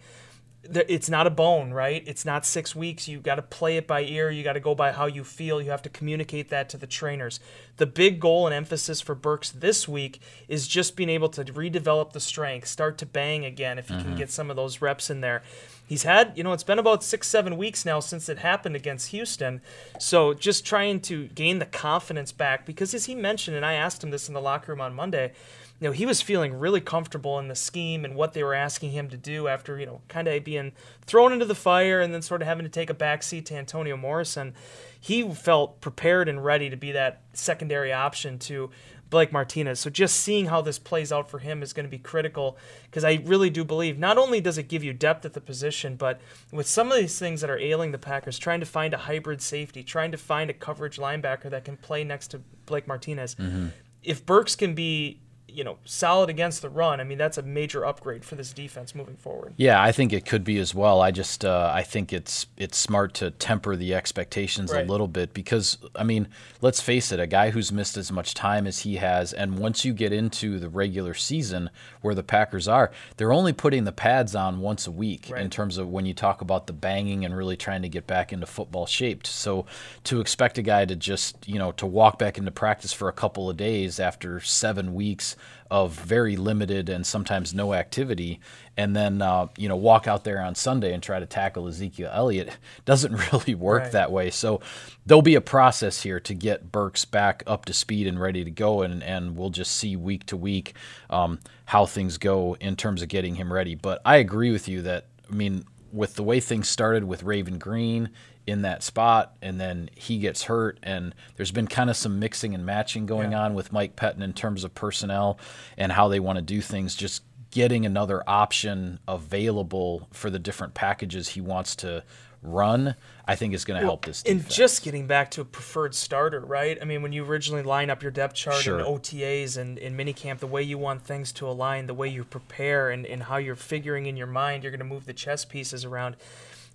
It's 0.62 1.08
not 1.08 1.26
a 1.26 1.30
bone, 1.30 1.72
right? 1.72 2.02
It's 2.06 2.26
not 2.26 2.44
six 2.44 2.76
weeks. 2.76 3.08
You 3.08 3.18
got 3.20 3.36
to 3.36 3.42
play 3.42 3.78
it 3.78 3.86
by 3.86 4.02
ear. 4.02 4.30
You 4.30 4.44
got 4.44 4.52
to 4.52 4.60
go 4.60 4.74
by 4.74 4.92
how 4.92 5.06
you 5.06 5.24
feel. 5.24 5.62
You 5.62 5.70
have 5.70 5.80
to 5.82 5.88
communicate 5.88 6.50
that 6.50 6.68
to 6.70 6.76
the 6.76 6.86
trainers. 6.86 7.40
The 7.78 7.86
big 7.86 8.20
goal 8.20 8.46
and 8.46 8.54
emphasis 8.54 9.00
for 9.00 9.14
Burks 9.14 9.50
this 9.50 9.88
week 9.88 10.20
is 10.48 10.68
just 10.68 10.96
being 10.96 11.08
able 11.08 11.30
to 11.30 11.44
redevelop 11.44 12.12
the 12.12 12.20
strength, 12.20 12.68
start 12.68 12.98
to 12.98 13.06
bang 13.06 13.46
again 13.46 13.78
if 13.78 13.88
you 13.88 13.96
mm-hmm. 13.96 14.08
can 14.08 14.16
get 14.16 14.30
some 14.30 14.50
of 14.50 14.56
those 14.56 14.82
reps 14.82 15.08
in 15.08 15.22
there 15.22 15.42
he's 15.90 16.04
had, 16.04 16.32
you 16.36 16.44
know, 16.44 16.52
it's 16.52 16.62
been 16.62 16.78
about 16.78 17.02
six, 17.02 17.26
seven 17.26 17.56
weeks 17.56 17.84
now 17.84 17.98
since 17.98 18.28
it 18.28 18.38
happened 18.38 18.76
against 18.76 19.08
Houston. 19.08 19.60
So 19.98 20.32
just 20.32 20.64
trying 20.64 21.00
to 21.00 21.26
gain 21.26 21.58
the 21.58 21.66
confidence 21.66 22.30
back 22.30 22.64
because, 22.64 22.94
as 22.94 23.06
he 23.06 23.16
mentioned, 23.16 23.56
and 23.56 23.66
I 23.66 23.72
asked 23.72 24.04
him 24.04 24.10
this 24.10 24.28
in 24.28 24.34
the 24.34 24.40
locker 24.40 24.70
room 24.70 24.80
on 24.80 24.94
Monday, 24.94 25.32
you 25.80 25.88
know, 25.88 25.92
he 25.92 26.06
was 26.06 26.22
feeling 26.22 26.54
really 26.54 26.80
comfortable 26.80 27.40
in 27.40 27.48
the 27.48 27.56
scheme 27.56 28.04
and 28.04 28.14
what 28.14 28.34
they 28.34 28.44
were 28.44 28.54
asking 28.54 28.92
him 28.92 29.08
to 29.08 29.16
do 29.16 29.48
after, 29.48 29.80
you 29.80 29.86
know, 29.86 30.00
kind 30.06 30.28
of 30.28 30.44
being 30.44 30.70
thrown 31.06 31.32
into 31.32 31.44
the 31.44 31.56
fire 31.56 32.00
and 32.00 32.14
then 32.14 32.22
sort 32.22 32.40
of 32.40 32.46
having 32.46 32.64
to 32.64 32.70
take 32.70 32.88
a 32.88 32.94
backseat 32.94 33.46
to 33.46 33.56
Antonio 33.56 33.96
Morrison. 33.96 34.54
He 35.00 35.28
felt 35.34 35.80
prepared 35.80 36.28
and 36.28 36.44
ready 36.44 36.70
to 36.70 36.76
be 36.76 36.92
that 36.92 37.22
secondary 37.32 37.92
option 37.92 38.38
to 38.40 38.70
Blake 39.10 39.32
Martinez. 39.32 39.80
So 39.80 39.90
just 39.90 40.16
seeing 40.16 40.46
how 40.46 40.60
this 40.62 40.78
plays 40.78 41.12
out 41.12 41.28
for 41.28 41.40
him 41.40 41.62
is 41.62 41.72
going 41.72 41.84
to 41.84 41.90
be 41.90 41.98
critical 41.98 42.56
because 42.84 43.04
I 43.04 43.20
really 43.24 43.50
do 43.50 43.64
believe 43.64 43.98
not 43.98 44.16
only 44.16 44.40
does 44.40 44.56
it 44.56 44.68
give 44.68 44.84
you 44.84 44.92
depth 44.92 45.24
at 45.24 45.34
the 45.34 45.40
position, 45.40 45.96
but 45.96 46.20
with 46.52 46.68
some 46.68 46.90
of 46.90 46.96
these 46.98 47.18
things 47.18 47.40
that 47.40 47.50
are 47.50 47.58
ailing 47.58 47.90
the 47.90 47.98
Packers, 47.98 48.38
trying 48.38 48.60
to 48.60 48.66
find 48.66 48.94
a 48.94 48.98
hybrid 48.98 49.42
safety, 49.42 49.82
trying 49.82 50.12
to 50.12 50.16
find 50.16 50.48
a 50.48 50.54
coverage 50.54 50.96
linebacker 50.96 51.50
that 51.50 51.64
can 51.64 51.76
play 51.76 52.04
next 52.04 52.28
to 52.28 52.40
Blake 52.66 52.86
Martinez. 52.86 53.34
Mm-hmm. 53.34 53.66
If 54.02 54.24
Burks 54.24 54.54
can 54.56 54.74
be 54.74 55.20
you 55.52 55.64
know, 55.64 55.78
solid 55.84 56.30
against 56.30 56.62
the 56.62 56.70
run, 56.70 57.00
I 57.00 57.04
mean, 57.04 57.18
that's 57.18 57.38
a 57.38 57.42
major 57.42 57.84
upgrade 57.84 58.24
for 58.24 58.34
this 58.34 58.52
defense 58.52 58.94
moving 58.94 59.16
forward. 59.16 59.54
Yeah, 59.56 59.82
I 59.82 59.92
think 59.92 60.12
it 60.12 60.24
could 60.24 60.44
be 60.44 60.58
as 60.58 60.74
well. 60.74 61.00
I 61.00 61.10
just, 61.10 61.44
uh, 61.44 61.70
I 61.74 61.82
think 61.82 62.12
it's 62.12 62.46
it's 62.56 62.78
smart 62.78 63.14
to 63.14 63.30
temper 63.30 63.76
the 63.76 63.94
expectations 63.94 64.72
right. 64.72 64.84
a 64.84 64.90
little 64.90 65.08
bit 65.08 65.34
because, 65.34 65.78
I 65.94 66.04
mean, 66.04 66.28
let's 66.60 66.80
face 66.80 67.12
it, 67.12 67.20
a 67.20 67.26
guy 67.26 67.50
who's 67.50 67.72
missed 67.72 67.96
as 67.96 68.10
much 68.10 68.34
time 68.34 68.66
as 68.66 68.80
he 68.80 68.96
has, 68.96 69.32
and 69.32 69.58
once 69.58 69.84
you 69.84 69.92
get 69.92 70.12
into 70.12 70.58
the 70.58 70.68
regular 70.68 71.14
season 71.14 71.70
where 72.00 72.14
the 72.14 72.22
Packers 72.22 72.68
are, 72.68 72.90
they're 73.16 73.32
only 73.32 73.52
putting 73.52 73.84
the 73.84 73.92
pads 73.92 74.34
on 74.34 74.60
once 74.60 74.86
a 74.86 74.90
week 74.90 75.28
right. 75.30 75.42
in 75.42 75.50
terms 75.50 75.78
of 75.78 75.88
when 75.88 76.06
you 76.06 76.14
talk 76.14 76.40
about 76.40 76.66
the 76.66 76.72
banging 76.72 77.24
and 77.24 77.36
really 77.36 77.56
trying 77.56 77.82
to 77.82 77.88
get 77.88 78.06
back 78.06 78.32
into 78.32 78.46
football 78.46 78.86
shaped. 78.86 79.26
So 79.26 79.66
to 80.04 80.20
expect 80.20 80.58
a 80.58 80.62
guy 80.62 80.84
to 80.84 80.96
just, 80.96 81.48
you 81.48 81.58
know, 81.58 81.72
to 81.72 81.86
walk 81.86 82.18
back 82.18 82.38
into 82.38 82.50
practice 82.50 82.92
for 82.92 83.08
a 83.08 83.12
couple 83.12 83.50
of 83.50 83.56
days 83.56 84.00
after 84.00 84.40
seven 84.40 84.94
weeks 84.94 85.36
of 85.70 85.92
very 85.92 86.36
limited 86.36 86.88
and 86.88 87.06
sometimes 87.06 87.54
no 87.54 87.74
activity, 87.74 88.40
and 88.76 88.96
then 88.96 89.22
uh, 89.22 89.46
you 89.56 89.68
know 89.68 89.76
walk 89.76 90.08
out 90.08 90.24
there 90.24 90.42
on 90.42 90.54
Sunday 90.54 90.92
and 90.92 91.02
try 91.02 91.20
to 91.20 91.26
tackle 91.26 91.68
Ezekiel 91.68 92.10
Elliott 92.12 92.56
doesn't 92.84 93.12
really 93.32 93.54
work 93.54 93.84
right. 93.84 93.92
that 93.92 94.10
way. 94.10 94.30
So 94.30 94.60
there'll 95.06 95.22
be 95.22 95.36
a 95.36 95.40
process 95.40 96.02
here 96.02 96.20
to 96.20 96.34
get 96.34 96.72
Burks 96.72 97.04
back 97.04 97.42
up 97.46 97.64
to 97.66 97.72
speed 97.72 98.06
and 98.06 98.20
ready 98.20 98.44
to 98.44 98.50
go, 98.50 98.82
and 98.82 99.02
and 99.02 99.36
we'll 99.36 99.50
just 99.50 99.76
see 99.76 99.96
week 99.96 100.26
to 100.26 100.36
week 100.36 100.74
um, 101.08 101.38
how 101.66 101.86
things 101.86 102.18
go 102.18 102.56
in 102.60 102.76
terms 102.76 103.02
of 103.02 103.08
getting 103.08 103.36
him 103.36 103.52
ready. 103.52 103.74
But 103.74 104.02
I 104.04 104.16
agree 104.16 104.50
with 104.50 104.68
you 104.68 104.82
that 104.82 105.06
I 105.30 105.34
mean 105.34 105.64
with 105.92 106.14
the 106.14 106.22
way 106.22 106.40
things 106.40 106.68
started 106.68 107.04
with 107.04 107.22
Raven 107.22 107.58
Greene 107.58 108.10
in 108.46 108.62
that 108.62 108.82
spot, 108.82 109.36
and 109.42 109.60
then 109.60 109.90
he 109.94 110.18
gets 110.18 110.44
hurt, 110.44 110.78
and 110.82 111.14
there's 111.36 111.52
been 111.52 111.66
kind 111.66 111.90
of 111.90 111.96
some 111.96 112.18
mixing 112.18 112.54
and 112.54 112.64
matching 112.66 113.06
going 113.06 113.32
Yeah. 113.32 113.42
on 113.44 113.54
with 113.54 113.72
Mike 113.72 113.96
Pettine 113.96 114.22
in 114.22 114.32
terms 114.32 114.64
of 114.64 114.74
personnel 114.74 115.38
and 115.76 115.92
how 115.92 116.08
they 116.08 116.20
want 116.20 116.36
to 116.36 116.42
do 116.42 116.60
things. 116.60 116.94
Just 116.94 117.22
getting 117.50 117.84
another 117.84 118.22
option 118.28 118.98
available 119.08 120.08
for 120.12 120.30
the 120.30 120.38
different 120.38 120.74
packages 120.74 121.30
he 121.30 121.40
wants 121.40 121.74
to 121.76 122.02
run, 122.42 122.94
I 123.26 123.36
think 123.36 123.52
is 123.52 123.64
going 123.66 123.78
to 123.78 123.86
help 123.86 124.06
this. 124.06 124.22
And 124.22 124.48
just 124.48 124.82
getting 124.82 125.06
back 125.06 125.30
to 125.32 125.42
a 125.42 125.44
preferred 125.44 125.94
starter, 125.94 126.40
right? 126.40 126.78
I 126.80 126.84
mean, 126.86 127.02
when 127.02 127.12
you 127.12 127.24
originally 127.24 127.62
line 127.62 127.90
up 127.90 128.02
your 128.02 128.10
depth 128.10 128.34
chart 128.34 128.56
Sure. 128.62 128.78
and 128.78 128.86
OTAs 128.86 129.58
and 129.58 129.76
in 129.78 129.94
minicamp, 129.96 130.38
the 130.38 130.46
way 130.46 130.62
you 130.62 130.78
want 130.78 131.02
things 131.02 131.32
to 131.32 131.46
align, 131.46 131.86
the 131.86 131.92
way 131.94 132.08
you 132.08 132.24
prepare, 132.24 132.88
and, 132.90 133.04
and 133.04 133.24
how 133.24 133.36
you're 133.36 133.56
figuring 133.56 134.06
in 134.06 134.16
your 134.16 134.26
mind, 134.26 134.62
you're 134.62 134.70
going 134.70 134.78
to 134.78 134.84
move 134.86 135.04
the 135.04 135.12
chess 135.12 135.44
pieces 135.44 135.84
around. 135.84 136.16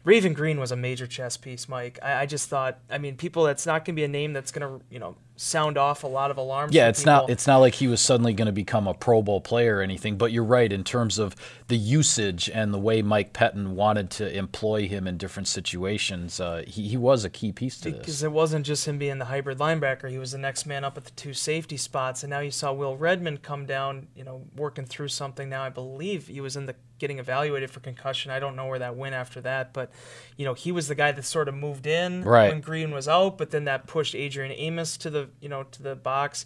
Raven 0.05 0.33
Greene 0.33 0.59
was 0.59 0.71
a 0.71 0.75
major 0.75 1.07
chess 1.07 1.35
piece, 1.35 1.67
Mike. 1.67 1.97
I, 2.01 2.21
I 2.21 2.25
just 2.27 2.47
thought, 2.47 2.77
I 2.89 2.99
mean, 2.99 3.17
people, 3.17 3.43
that's 3.43 3.65
not 3.65 3.83
going 3.83 3.95
to 3.95 3.99
be 3.99 4.03
a 4.03 4.07
name 4.07 4.33
that's 4.33 4.51
going 4.51 4.79
to, 4.79 4.85
you 4.89 4.99
know, 4.99 5.15
sound 5.37 5.77
off 5.77 6.03
a 6.03 6.07
lot 6.07 6.31
of 6.31 6.37
alarms. 6.37 6.73
Yeah, 6.73 6.87
it's 6.87 7.05
not 7.05 7.29
it's 7.29 7.47
not 7.47 7.57
like 7.57 7.75
he 7.75 7.87
was 7.87 8.01
suddenly 8.01 8.33
going 8.33 8.45
to 8.45 8.51
become 8.51 8.87
a 8.87 8.93
Pro 8.93 9.21
Bowl 9.21 9.41
player 9.41 9.77
or 9.77 9.81
anything, 9.81 10.17
but 10.17 10.31
you're 10.31 10.43
right 10.43 10.71
in 10.71 10.83
terms 10.83 11.19
of 11.19 11.35
the 11.67 11.77
usage 11.77 12.49
and 12.53 12.73
the 12.73 12.79
way 12.79 13.01
Mike 13.01 13.33
Pettine 13.33 13.69
wanted 13.69 14.09
to 14.11 14.35
employ 14.35 14.87
him 14.87 15.07
in 15.07 15.17
different 15.17 15.47
situations. 15.47 16.39
Uh, 16.39 16.63
he, 16.67 16.87
he 16.87 16.97
was 16.97 17.25
a 17.25 17.29
key 17.29 17.51
piece 17.51 17.79
to 17.79 17.91
this. 17.91 17.99
Because 17.99 18.23
it 18.23 18.31
wasn't 18.31 18.65
just 18.65 18.87
him 18.87 18.97
being 18.97 19.19
the 19.19 19.25
hybrid 19.25 19.57
linebacker; 19.57 20.09
he 20.09 20.17
was 20.17 20.31
the 20.31 20.37
next 20.37 20.65
man 20.65 20.83
up 20.83 20.97
at 20.97 21.05
the 21.05 21.11
two 21.11 21.33
safety 21.33 21.77
spots. 21.77 22.23
And 22.23 22.29
now 22.29 22.39
you 22.39 22.51
saw 22.51 22.71
Will 22.71 22.95
Redmond 22.95 23.41
come 23.41 23.65
down, 23.65 24.07
you 24.15 24.23
know, 24.23 24.43
working 24.55 24.85
through 24.85 25.09
something. 25.09 25.49
Now 25.49 25.63
I 25.63 25.69
believe 25.69 26.27
he 26.27 26.41
was 26.41 26.55
in 26.55 26.65
the 26.65 26.75
getting 26.97 27.19
evaluated 27.19 27.69
for 27.69 27.81
concussion. 27.81 28.31
I 28.31 28.39
don't 28.39 28.55
know 28.55 28.67
where 28.67 28.79
that 28.79 28.95
went 28.95 29.15
after 29.15 29.41
that, 29.41 29.73
but 29.73 29.91
you 30.37 30.45
know, 30.45 30.53
he 30.53 30.71
was 30.71 30.87
the 30.87 30.95
guy 30.95 31.11
that 31.11 31.25
sort 31.25 31.49
of 31.49 31.55
moved 31.55 31.85
in 31.85 32.23
Right. 32.23 32.49
when 32.49 32.61
Greene 32.61 32.91
was 32.91 33.07
out. 33.07 33.37
But 33.37 33.51
then 33.51 33.65
that 33.65 33.87
pushed 33.87 34.15
Adrian 34.15 34.53
Amos 34.53 34.95
to 34.97 35.09
the 35.09 35.24
you 35.41 35.49
know 35.49 35.63
to 35.63 35.83
the 35.83 35.95
box. 35.95 36.45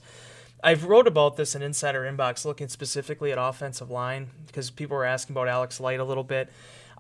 I've 0.62 0.84
wrote 0.84 1.08
about 1.08 1.38
this 1.38 1.56
in 1.56 1.62
Insider 1.62 2.02
Inbox, 2.02 2.44
looking 2.44 2.68
specifically 2.68 3.32
at 3.32 3.38
offensive 3.38 3.90
line 3.90 4.28
because 4.48 4.70
people 4.70 4.98
were 4.98 5.06
asking 5.06 5.34
about 5.34 5.48
Alex 5.48 5.80
Light 5.80 6.00
a 6.00 6.04
little 6.04 6.24
bit. 6.26 6.50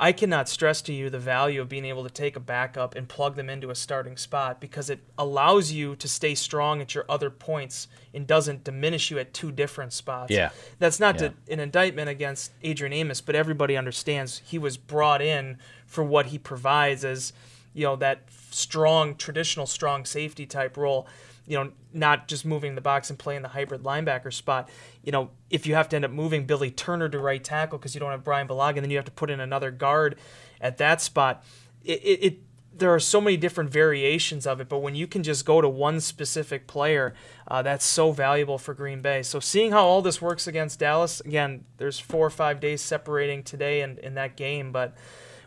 I 0.01 0.13
cannot 0.13 0.48
stress 0.48 0.81
to 0.83 0.93
you 0.93 1.09
the 1.09 1.19
value 1.19 1.59
of 1.59 1.67
being 1.67 1.83
able 1.83 2.05
to 2.05 2.09
take 2.09 2.38
a 2.38 2.39
backup 2.39 2.95
and 2.95 3.09
plug 3.09 3.36
them 3.36 3.50
into 3.50 3.69
a 3.69 3.75
starting 3.75 4.15
spot 4.15 4.62
because 4.62 4.89
it 4.89 5.01
allows 5.17 5.74
you 5.74 5.98
to 5.98 6.07
stay 6.07 6.36
strong 6.36 6.79
at 6.79 6.95
your 6.95 7.03
other 7.09 7.29
points 7.29 7.89
and 8.13 8.25
doesn't 8.25 8.63
diminish 8.63 9.12
you 9.12 9.19
at 9.19 9.33
two 9.33 9.51
different 9.51 9.91
spots. 9.91 10.31
Yeah. 10.31 10.51
That's 10.79 11.01
not 11.01 11.15
Yeah. 11.19 11.29
to, 11.29 11.33
an 11.51 11.59
indictment 11.59 12.07
against 12.07 12.53
Adrian 12.63 12.93
Amos, 12.93 13.19
but 13.19 13.36
everybody 13.36 13.75
understands 13.75 14.41
he 14.45 14.57
was 14.57 14.77
brought 14.77 15.21
in 15.21 15.57
for 15.86 16.01
what 16.01 16.27
he 16.27 16.38
provides 16.38 17.03
as, 17.03 17.33
you 17.74 17.83
know, 17.83 17.98
that 17.98 18.21
strong, 18.51 19.15
traditional 19.17 19.65
strong 19.65 20.05
safety 20.05 20.45
type 20.45 20.77
role. 20.77 21.07
You 21.49 21.57
know, 21.57 21.71
not 21.91 22.29
just 22.29 22.45
moving 22.45 22.75
the 22.75 22.81
box 22.81 23.09
and 23.09 23.19
playing 23.19 23.41
the 23.41 23.49
hybrid 23.49 23.83
linebacker 23.83 24.31
spot. 24.31 24.69
You 25.03 25.11
know, 25.11 25.31
if 25.49 25.67
you 25.67 25.75
have 25.75 25.89
to 25.89 25.97
end 25.97 26.05
up 26.05 26.11
moving 26.11 26.45
Billy 26.45 26.71
Turner 26.71 27.09
to 27.09 27.19
right 27.19 27.43
tackle 27.43 27.77
because 27.77 27.93
you 27.93 27.99
don't 27.99 28.11
have 28.11 28.23
Bryan 28.23 28.47
Bulaga, 28.47 28.77
and 28.77 28.83
then 28.83 28.91
you 28.91 28.97
have 28.97 29.05
to 29.05 29.11
put 29.11 29.29
in 29.29 29.41
another 29.41 29.71
guard 29.71 30.15
at 30.61 30.77
that 30.77 31.01
spot. 31.01 31.43
It, 31.83 31.99
it, 32.03 32.23
it 32.23 32.39
there 32.79 32.93
are 32.93 32.99
so 32.99 33.19
many 33.19 33.37
different 33.37 33.69
variations 33.69 34.47
of 34.47 34.61
it, 34.61 34.69
but 34.69 34.79
when 34.79 34.95
you 34.95 35.07
can 35.07 35.23
just 35.23 35.45
go 35.45 35.61
to 35.61 35.67
one 35.67 35.99
specific 35.99 36.67
player, 36.67 37.13
uh, 37.47 37.61
that's 37.61 37.85
so 37.85 38.11
valuable 38.11 38.57
for 38.57 38.73
Green 38.73 39.01
Bay. 39.01 39.21
So 39.23 39.39
seeing 39.39 39.71
how 39.71 39.85
all 39.85 40.01
this 40.01 40.21
works 40.21 40.47
against 40.47 40.79
Dallas, 40.79 41.19
again, 41.21 41.65
there's 41.77 41.99
four 41.99 42.25
or 42.25 42.29
five 42.29 42.59
days 42.59 42.81
separating 42.81 43.43
today 43.43 43.81
and 43.81 43.99
in 43.99 44.15
that 44.15 44.37
game, 44.37 44.71
but 44.71 44.95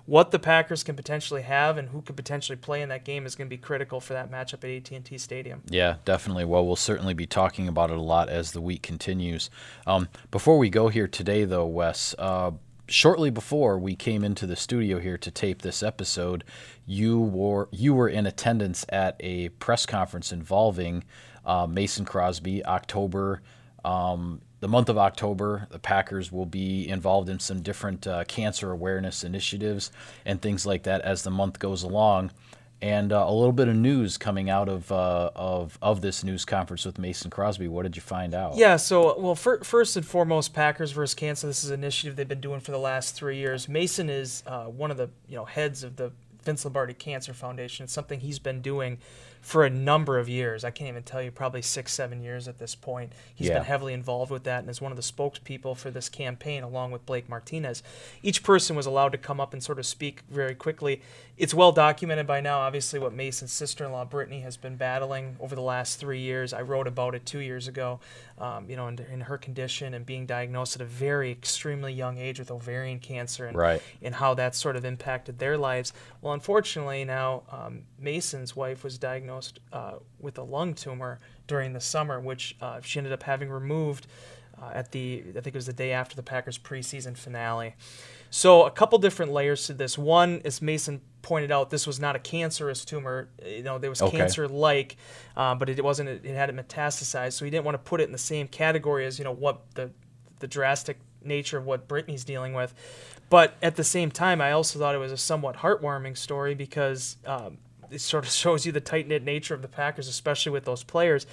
what 0.06 0.30
the 0.30 0.38
Packers 0.38 0.82
can 0.82 0.96
potentially 0.96 1.42
have 1.42 1.78
and 1.78 1.88
who 1.90 2.02
could 2.02 2.16
potentially 2.16 2.56
play 2.56 2.82
in 2.82 2.88
that 2.88 3.04
game 3.04 3.24
is 3.26 3.34
going 3.34 3.46
to 3.46 3.50
be 3.50 3.60
critical 3.60 4.00
for 4.00 4.14
that 4.14 4.30
matchup 4.30 4.64
at 4.64 4.92
AT&T 4.92 5.16
Stadium. 5.18 5.62
Yeah, 5.68 5.96
definitely. 6.04 6.44
Well, 6.44 6.66
we'll 6.66 6.76
certainly 6.76 7.14
be 7.14 7.26
talking 7.26 7.68
about 7.68 7.90
it 7.90 7.96
a 7.96 8.02
lot 8.02 8.28
as 8.28 8.52
the 8.52 8.60
week 8.60 8.82
continues. 8.82 9.50
Um, 9.86 10.08
before 10.30 10.58
we 10.58 10.70
go 10.70 10.88
here 10.88 11.06
today, 11.06 11.44
though, 11.44 11.66
Wes, 11.66 12.14
uh, 12.18 12.52
shortly 12.88 13.30
before 13.30 13.78
we 13.78 13.94
came 13.94 14.24
into 14.24 14.46
the 14.46 14.56
studio 14.56 14.98
here 14.98 15.18
to 15.18 15.30
tape 15.30 15.62
this 15.62 15.82
episode, 15.82 16.44
you 16.84 17.20
were 17.20 17.68
you 17.70 17.94
were 17.94 18.08
in 18.08 18.26
attendance 18.26 18.84
at 18.88 19.16
a 19.20 19.48
press 19.50 19.86
conference 19.86 20.32
involving 20.32 21.04
uh, 21.44 21.66
Mason 21.66 22.04
Crosby. 22.04 22.64
October, 22.64 23.40
um, 23.84 24.40
the 24.62 24.68
month 24.68 24.88
of 24.88 24.96
October, 24.96 25.66
the 25.70 25.78
Packers 25.80 26.30
will 26.30 26.46
be 26.46 26.88
involved 26.88 27.28
in 27.28 27.40
some 27.40 27.62
different 27.62 28.06
uh, 28.06 28.22
cancer 28.24 28.70
awareness 28.70 29.24
initiatives 29.24 29.90
and 30.24 30.40
things 30.40 30.64
like 30.64 30.84
that 30.84 31.00
as 31.00 31.22
the 31.22 31.32
month 31.32 31.58
goes 31.58 31.82
along 31.82 32.30
and 32.80 33.12
uh, 33.12 33.24
a 33.26 33.32
little 33.32 33.52
bit 33.52 33.66
of 33.66 33.74
news 33.74 34.16
coming 34.16 34.48
out 34.48 34.68
of 34.68 34.92
uh, 34.92 35.30
of 35.34 35.76
of 35.82 36.00
this 36.00 36.22
news 36.22 36.44
conference 36.44 36.84
with 36.84 36.96
Mason 36.96 37.28
Crosby. 37.28 37.66
What 37.66 37.82
did 37.82 37.96
you 37.96 38.02
find 38.02 38.34
out? 38.34 38.56
Yeah, 38.56 38.76
so 38.76 39.18
well, 39.18 39.34
fir- 39.34 39.64
first 39.64 39.96
and 39.96 40.06
foremost, 40.06 40.54
Packers 40.54 40.92
versus 40.92 41.14
Cancer. 41.14 41.48
This 41.48 41.64
is 41.64 41.70
an 41.70 41.80
initiative 41.80 42.14
they've 42.14 42.28
been 42.28 42.40
doing 42.40 42.60
for 42.60 42.70
the 42.70 42.78
last 42.78 43.16
three 43.16 43.38
years. 43.38 43.68
Mason 43.68 44.08
is 44.08 44.44
uh, 44.46 44.66
one 44.66 44.92
of 44.92 44.96
the 44.96 45.10
you 45.28 45.34
know 45.34 45.44
heads 45.44 45.82
of 45.82 45.96
the 45.96 46.12
Vince 46.44 46.64
Lombardi 46.64 46.94
Cancer 46.94 47.34
Foundation. 47.34 47.84
It's 47.84 47.92
something 47.92 48.20
he's 48.20 48.38
been 48.38 48.60
doing 48.62 48.98
for 49.42 49.64
a 49.64 49.70
number 49.70 50.18
of 50.18 50.28
years. 50.28 50.62
I 50.64 50.70
can't 50.70 50.88
even 50.88 51.02
tell 51.02 51.20
you, 51.20 51.32
probably 51.32 51.62
six, 51.62 51.92
seven 51.92 52.22
years 52.22 52.46
at 52.46 52.58
this 52.58 52.74
point. 52.76 53.12
He's 53.34 53.48
Yeah. 53.48 53.54
been 53.54 53.64
heavily 53.64 53.92
involved 53.92 54.30
with 54.30 54.44
that 54.44 54.60
and 54.60 54.70
is 54.70 54.80
one 54.80 54.92
of 54.92 54.96
the 54.96 55.02
spokespeople 55.02 55.76
for 55.76 55.90
this 55.90 56.08
campaign, 56.08 56.62
along 56.62 56.92
with 56.92 57.04
Blake 57.06 57.28
Martinez. 57.28 57.82
Each 58.22 58.44
person 58.44 58.76
was 58.76 58.86
allowed 58.86 59.10
to 59.12 59.18
come 59.18 59.40
up 59.40 59.52
and 59.52 59.62
sort 59.62 59.80
of 59.80 59.84
speak 59.86 60.20
very 60.30 60.54
quickly. 60.54 61.02
It's 61.36 61.52
well 61.52 61.72
documented 61.72 62.26
by 62.26 62.40
now, 62.40 62.60
obviously, 62.60 63.00
what 63.00 63.12
Mason's 63.12 63.52
sister 63.52 63.84
in 63.84 63.90
law, 63.90 64.04
Brittany, 64.04 64.40
has 64.42 64.56
been 64.56 64.76
battling 64.76 65.36
over 65.40 65.56
the 65.56 65.60
last 65.62 65.98
three 65.98 66.20
years. 66.20 66.52
I 66.52 66.60
wrote 66.62 66.86
about 66.86 67.16
it 67.16 67.26
two 67.26 67.40
years 67.40 67.66
ago, 67.66 67.98
um, 68.38 68.70
you 68.70 68.76
know, 68.76 68.86
in, 68.86 68.98
in 69.12 69.22
her 69.22 69.38
condition 69.38 69.92
and 69.92 70.06
being 70.06 70.24
diagnosed 70.24 70.76
at 70.76 70.82
a 70.82 70.84
very 70.84 71.32
extremely 71.32 71.92
young 71.92 72.16
age 72.16 72.38
with 72.38 72.50
ovarian 72.52 73.00
cancer 73.00 73.46
and, 73.46 73.56
Right. 73.56 73.82
and 74.02 74.14
how 74.14 74.34
that 74.34 74.54
sort 74.54 74.76
of 74.76 74.84
impacted 74.84 75.40
their 75.40 75.58
lives. 75.58 75.92
Well, 76.20 76.32
unfortunately, 76.32 77.04
now 77.04 77.42
um, 77.50 77.86
Mason's 77.98 78.54
wife 78.54 78.84
was 78.84 78.98
diagnosed 78.98 79.31
uh, 79.72 79.94
with 80.20 80.38
a 80.38 80.42
lung 80.42 80.74
tumor 80.74 81.20
during 81.46 81.72
the 81.72 81.80
summer, 81.80 82.20
which 82.20 82.56
uh, 82.60 82.80
she 82.82 82.98
ended 82.98 83.12
up 83.12 83.22
having 83.22 83.50
removed 83.50 84.06
uh, 84.60 84.70
at 84.74 84.92
the 84.92 85.22
I 85.30 85.32
think 85.40 85.48
it 85.48 85.54
was 85.54 85.66
the 85.66 85.72
day 85.72 85.92
after 85.92 86.14
the 86.16 86.22
Packers 86.22 86.58
preseason 86.58 87.16
finale. 87.16 87.74
So 88.30 88.64
a 88.64 88.70
couple 88.70 88.98
different 88.98 89.32
layers 89.32 89.66
to 89.66 89.74
this. 89.74 89.98
One, 89.98 90.40
as 90.44 90.62
Mason 90.62 91.00
pointed 91.20 91.52
out, 91.52 91.70
this 91.70 91.86
was 91.86 92.00
not 92.00 92.16
a 92.16 92.18
cancerous 92.18 92.84
tumor. 92.84 93.28
You 93.44 93.62
know, 93.62 93.78
there 93.78 93.90
was 93.90 94.00
Okay. 94.00 94.16
cancer-like, 94.18 94.96
uh, 95.36 95.54
but 95.54 95.68
it 95.68 95.82
wasn't. 95.84 96.08
It 96.08 96.34
hadn't 96.34 96.56
metastasized, 96.56 97.32
so 97.34 97.44
he 97.44 97.50
didn't 97.50 97.64
want 97.64 97.74
to 97.74 97.78
put 97.90 98.00
it 98.00 98.04
in 98.04 98.12
the 98.12 98.18
same 98.18 98.48
category 98.48 99.04
as 99.06 99.18
you 99.18 99.24
know 99.24 99.32
what 99.34 99.74
the 99.74 99.90
the 100.38 100.46
drastic 100.46 100.98
nature 101.24 101.58
of 101.58 101.66
what 101.66 101.86
Brittany's 101.88 102.24
dealing 102.24 102.52
with. 102.54 102.74
But 103.30 103.54
at 103.62 103.76
the 103.76 103.84
same 103.84 104.10
time, 104.10 104.40
I 104.40 104.52
also 104.52 104.78
thought 104.78 104.94
it 104.94 104.98
was 104.98 105.12
a 105.12 105.16
somewhat 105.16 105.56
heartwarming 105.56 106.16
story 106.16 106.54
because 106.54 107.16
um, 107.26 107.58
it 107.92 108.00
sort 108.00 108.24
of 108.24 108.30
shows 108.32 108.66
you 108.66 108.72
the 108.72 108.80
tight 108.80 109.08
knit 109.08 109.22
nature 109.22 109.54
of 109.54 109.62
the 109.62 109.68
Packers, 109.68 110.08
especially 110.08 110.52
with 110.52 110.64
those 110.64 110.82
players. 110.82 111.26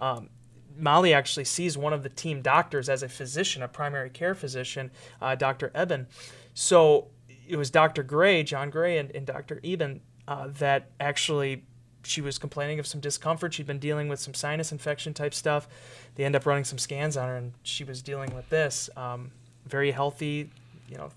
Um, 0.00 0.30
Molly 0.76 1.14
actually 1.14 1.44
sees 1.44 1.78
one 1.78 1.92
of 1.92 2.02
the 2.02 2.08
team 2.08 2.42
doctors 2.42 2.88
as 2.88 3.02
a 3.02 3.08
physician, 3.08 3.62
a 3.62 3.68
primary 3.68 4.10
care 4.10 4.34
physician, 4.34 4.90
uh, 5.22 5.34
Dr. 5.34 5.70
Eben. 5.74 6.08
So 6.52 7.08
it 7.46 7.56
was 7.56 7.70
Dr. 7.70 8.02
Gray, 8.02 8.42
John 8.42 8.70
Gray, 8.70 8.98
and, 8.98 9.10
and 9.12 9.26
Dr. 9.26 9.60
Eben 9.62 10.00
uh, 10.26 10.48
that 10.58 10.90
actually 10.98 11.64
she 12.02 12.20
was 12.20 12.38
complaining 12.38 12.78
of 12.78 12.86
some 12.86 13.00
discomfort. 13.00 13.54
She'd 13.54 13.66
been 13.66 13.78
dealing 13.78 14.08
with 14.08 14.20
some 14.20 14.34
sinus 14.34 14.72
infection 14.72 15.14
type 15.14 15.34
stuff. 15.34 15.68
They 16.16 16.24
end 16.24 16.36
up 16.36 16.46
running 16.46 16.64
some 16.64 16.78
scans 16.78 17.16
on 17.16 17.28
her, 17.28 17.36
and 17.36 17.52
she 17.62 17.84
was 17.84 18.02
dealing 18.02 18.34
with 18.34 18.48
this. 18.50 18.90
Um, 18.96 19.30
very 19.66 19.90
healthy, 19.90 20.50
you 20.88 20.96
know, 20.96 21.10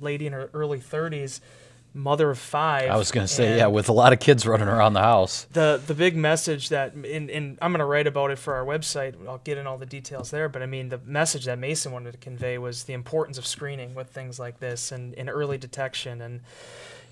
lady 0.00 0.26
in 0.26 0.32
her 0.32 0.50
early 0.52 0.78
30s, 0.78 1.40
mother 1.96 2.30
of 2.30 2.38
five. 2.38 2.90
I 2.90 2.96
was 2.96 3.10
going 3.10 3.26
to 3.26 3.32
say, 3.32 3.56
yeah, 3.56 3.66
with 3.66 3.88
a 3.88 3.92
lot 3.92 4.12
of 4.12 4.20
kids 4.20 4.46
running 4.46 4.68
around 4.68 4.92
the 4.92 5.02
house. 5.02 5.46
the 5.52 5.82
the 5.84 5.94
big 5.94 6.14
message 6.16 6.68
that 6.68 6.94
in, 6.94 7.28
in 7.28 7.58
I'm 7.60 7.72
going 7.72 7.80
to 7.80 7.86
write 7.86 8.06
about 8.06 8.30
it 8.30 8.38
for 8.38 8.54
our 8.54 8.64
website. 8.64 9.14
I'll 9.26 9.38
get 9.38 9.58
in 9.58 9.66
all 9.66 9.78
the 9.78 9.86
details 9.86 10.30
there, 10.30 10.48
but 10.48 10.62
I 10.62 10.66
mean 10.66 10.90
the 10.90 11.00
message 11.04 11.46
that 11.46 11.58
Mason 11.58 11.92
wanted 11.92 12.12
to 12.12 12.18
convey 12.18 12.58
was 12.58 12.84
the 12.84 12.92
importance 12.92 13.38
of 13.38 13.46
screening 13.46 13.94
with 13.94 14.10
things 14.10 14.38
like 14.38 14.60
this 14.60 14.92
and, 14.92 15.14
and 15.14 15.28
early 15.28 15.58
detection 15.58 16.20
and 16.20 16.40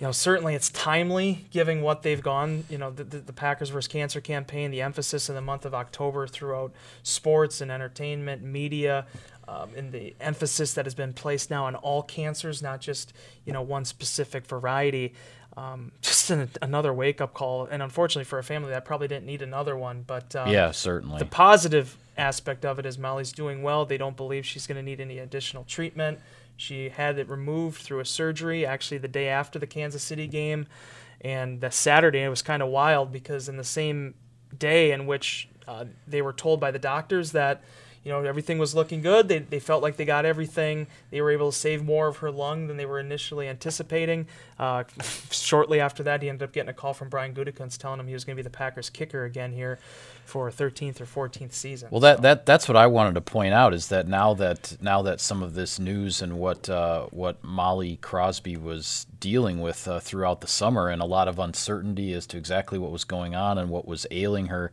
you 0.00 0.06
know 0.06 0.12
certainly 0.12 0.54
it's 0.54 0.70
timely 0.70 1.46
given 1.50 1.80
what 1.82 2.02
they've 2.02 2.22
gone 2.22 2.64
you 2.68 2.78
know 2.78 2.90
the, 2.90 3.04
the, 3.04 3.18
the 3.18 3.32
Packers 3.32 3.70
versus 3.70 3.88
Cancer 3.88 4.20
campaign 4.20 4.70
the 4.70 4.82
emphasis 4.82 5.28
in 5.28 5.34
the 5.34 5.40
month 5.40 5.64
of 5.64 5.74
October 5.74 6.26
throughout 6.26 6.72
sports 7.02 7.60
and 7.60 7.70
entertainment 7.70 8.42
media 8.42 9.06
um, 9.46 9.70
and 9.76 9.92
the 9.92 10.14
emphasis 10.20 10.74
that 10.74 10.86
has 10.86 10.94
been 10.94 11.12
placed 11.12 11.50
now 11.50 11.64
on 11.66 11.74
all 11.76 12.02
cancers 12.02 12.62
not 12.62 12.80
just 12.80 13.12
you 13.44 13.52
know 13.52 13.62
one 13.62 13.84
specific 13.84 14.46
variety 14.46 15.14
um, 15.56 15.92
just 16.02 16.30
an, 16.30 16.48
another 16.62 16.92
wake 16.92 17.20
up 17.20 17.34
call. 17.34 17.66
And 17.66 17.82
unfortunately 17.82 18.24
for 18.24 18.38
a 18.38 18.44
family 18.44 18.70
that 18.70 18.84
probably 18.84 19.08
didn't 19.08 19.26
need 19.26 19.42
another 19.42 19.76
one. 19.76 20.04
But 20.06 20.34
um, 20.36 20.48
yeah, 20.48 20.70
certainly. 20.70 21.18
the 21.18 21.26
positive 21.26 21.96
aspect 22.16 22.64
of 22.64 22.78
it 22.78 22.86
is 22.86 22.98
Molly's 22.98 23.32
doing 23.32 23.62
well. 23.62 23.84
They 23.84 23.98
don't 23.98 24.16
believe 24.16 24.46
she's 24.46 24.66
going 24.66 24.76
to 24.76 24.82
need 24.82 25.00
any 25.00 25.18
additional 25.18 25.64
treatment. 25.64 26.18
She 26.56 26.88
had 26.88 27.18
it 27.18 27.28
removed 27.28 27.82
through 27.82 28.00
a 28.00 28.04
surgery 28.04 28.64
actually 28.64 28.98
the 28.98 29.08
day 29.08 29.28
after 29.28 29.58
the 29.58 29.66
Kansas 29.66 30.02
City 30.02 30.26
game. 30.26 30.66
And 31.20 31.60
the 31.60 31.70
Saturday, 31.70 32.22
it 32.22 32.28
was 32.28 32.42
kind 32.42 32.62
of 32.62 32.68
wild 32.68 33.10
because 33.10 33.48
in 33.48 33.56
the 33.56 33.64
same 33.64 34.14
day 34.56 34.92
in 34.92 35.06
which 35.06 35.48
uh, 35.66 35.86
they 36.06 36.22
were 36.22 36.32
told 36.32 36.60
by 36.60 36.70
the 36.70 36.78
doctors 36.78 37.32
that 37.32 37.62
you 38.04 38.12
know 38.12 38.23
everything 38.23 38.58
was 38.58 38.75
looking 38.75 39.00
good. 39.00 39.28
They, 39.28 39.38
they 39.38 39.58
felt 39.58 39.82
like 39.82 39.96
they 39.96 40.04
got 40.04 40.25
everything. 40.25 40.87
They 41.11 41.20
were 41.20 41.30
able 41.30 41.50
to 41.50 41.56
save 41.56 41.82
more 41.82 42.06
of 42.08 42.18
her 42.18 42.30
lung 42.30 42.66
than 42.66 42.76
they 42.76 42.87
were 42.87 43.00
initially 43.00 43.49
anticipating. 43.49 44.26
Uh, 44.58 44.84
shortly 45.30 45.80
after 45.80 46.02
that, 46.02 46.23
he 46.23 46.28
ended 46.28 46.46
up 46.46 46.52
getting 46.52 46.68
a 46.68 46.75
call 46.75 46.92
from 46.94 47.08
Brian 47.08 47.34
Gutekunst 47.34 47.78
telling 47.78 47.99
him 47.99 48.06
he 48.06 48.12
was 48.12 48.25
going 48.25 48.37
to 48.37 48.42
be 48.42 48.44
the 48.44 48.50
Packers 48.50 48.90
kicker 48.90 49.25
again 49.25 49.52
here 49.52 49.78
for 50.25 50.49
a 50.49 50.52
13th 50.52 51.00
or 51.00 51.28
14th 51.28 51.52
season. 51.52 51.88
Well, 51.90 52.00
that, 52.00 52.18
so. 52.18 52.23
that 52.23 52.46
that's 52.46 52.68
what 52.68 52.76
I 52.76 52.87
wanted 52.87 53.14
to 53.14 53.20
point 53.20 53.54
out 53.54 53.75
is 53.75 53.88
that 53.88 54.06
now 54.06 54.34
that 54.34 54.76
now 54.80 55.02
that 55.02 55.20
some 55.20 55.42
of 55.42 55.54
this 55.54 55.78
news 55.78 56.20
and 56.20 56.38
what 56.38 56.68
uh, 56.68 57.06
what 57.11 57.42
Molly 57.42 57.96
Crosby 57.96 58.56
was 58.56 59.06
dealing 59.18 59.61
with 59.61 59.88
uh, 59.88 60.00
throughout 60.00 60.40
the 60.42 60.46
summer 60.46 60.88
and 60.88 61.00
a 61.00 61.06
lot 61.06 61.28
of 61.28 61.38
uncertainty 61.38 62.12
as 62.12 62.26
to 62.26 62.37
exactly 62.37 62.78
what 62.78 62.90
was 62.90 63.04
going 63.04 63.34
on 63.34 63.56
and 63.56 63.70
what 63.70 63.87
was 63.87 64.06
ailing 64.11 64.46
her 64.46 64.70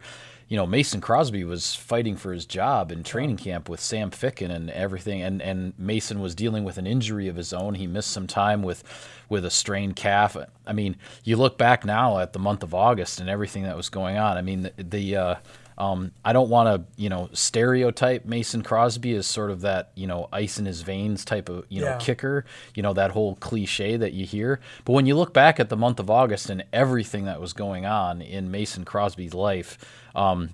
you 0.51 0.57
know, 0.57 0.67
Mason 0.67 0.99
Crosby 0.99 1.45
was 1.45 1.75
fighting 1.75 2.17
for 2.17 2.33
his 2.33 2.45
job 2.45 2.91
in 2.91 3.03
training 3.03 3.37
camp 3.37 3.69
with 3.69 3.79
Sam 3.79 4.11
Ficken 4.11 4.51
and 4.51 4.69
everything, 4.69 5.21
and, 5.21 5.41
and 5.41 5.71
Mason 5.79 6.19
was 6.19 6.35
dealing 6.35 6.65
with 6.65 6.77
an 6.77 6.85
injury 6.85 7.29
of 7.29 7.37
his 7.37 7.53
own. 7.53 7.75
He 7.75 7.87
missed 7.87 8.11
some 8.11 8.27
time 8.27 8.61
with 8.61 8.83
with 9.29 9.45
a 9.45 9.49
strained 9.49 9.95
calf. 9.95 10.35
I 10.67 10.73
mean, 10.73 10.97
you 11.23 11.37
look 11.37 11.57
back 11.57 11.85
now 11.85 12.19
at 12.19 12.33
the 12.33 12.39
month 12.39 12.63
of 12.63 12.73
August 12.73 13.21
and 13.21 13.29
everything 13.29 13.63
that 13.63 13.77
was 13.77 13.87
going 13.87 14.17
on. 14.17 14.37
I 14.37 14.41
mean, 14.41 14.63
the, 14.63 14.73
the 14.83 15.15
uh, 15.15 15.35
um, 15.81 16.11
I 16.23 16.31
don't 16.31 16.49
want 16.49 16.67
to, 16.67 17.01
you 17.01 17.09
know, 17.09 17.27
stereotype 17.33 18.23
Mason 18.23 18.61
Crosby 18.61 19.15
as 19.15 19.25
sort 19.25 19.49
of 19.49 19.61
that, 19.61 19.91
you 19.95 20.05
know, 20.05 20.29
ice 20.31 20.59
in 20.59 20.65
his 20.65 20.83
veins 20.83 21.25
type 21.25 21.49
of, 21.49 21.65
you 21.69 21.81
know, 21.81 21.97
kicker, 21.99 22.45
you 22.75 22.83
know, 22.83 22.93
that 22.93 23.09
whole 23.09 23.33
cliche 23.37 23.97
that 23.97 24.13
you 24.13 24.27
hear. 24.27 24.59
But 24.85 24.93
when 24.93 25.07
you 25.07 25.15
look 25.15 25.33
back 25.33 25.59
at 25.59 25.69
the 25.69 25.75
month 25.75 25.99
of 25.99 26.07
August 26.07 26.51
and 26.51 26.63
everything 26.71 27.25
that 27.25 27.41
was 27.41 27.53
going 27.53 27.87
on 27.87 28.21
in 28.21 28.51
Mason 28.51 28.85
Crosby's 28.85 29.33
life, 29.33 29.79
um, 30.13 30.51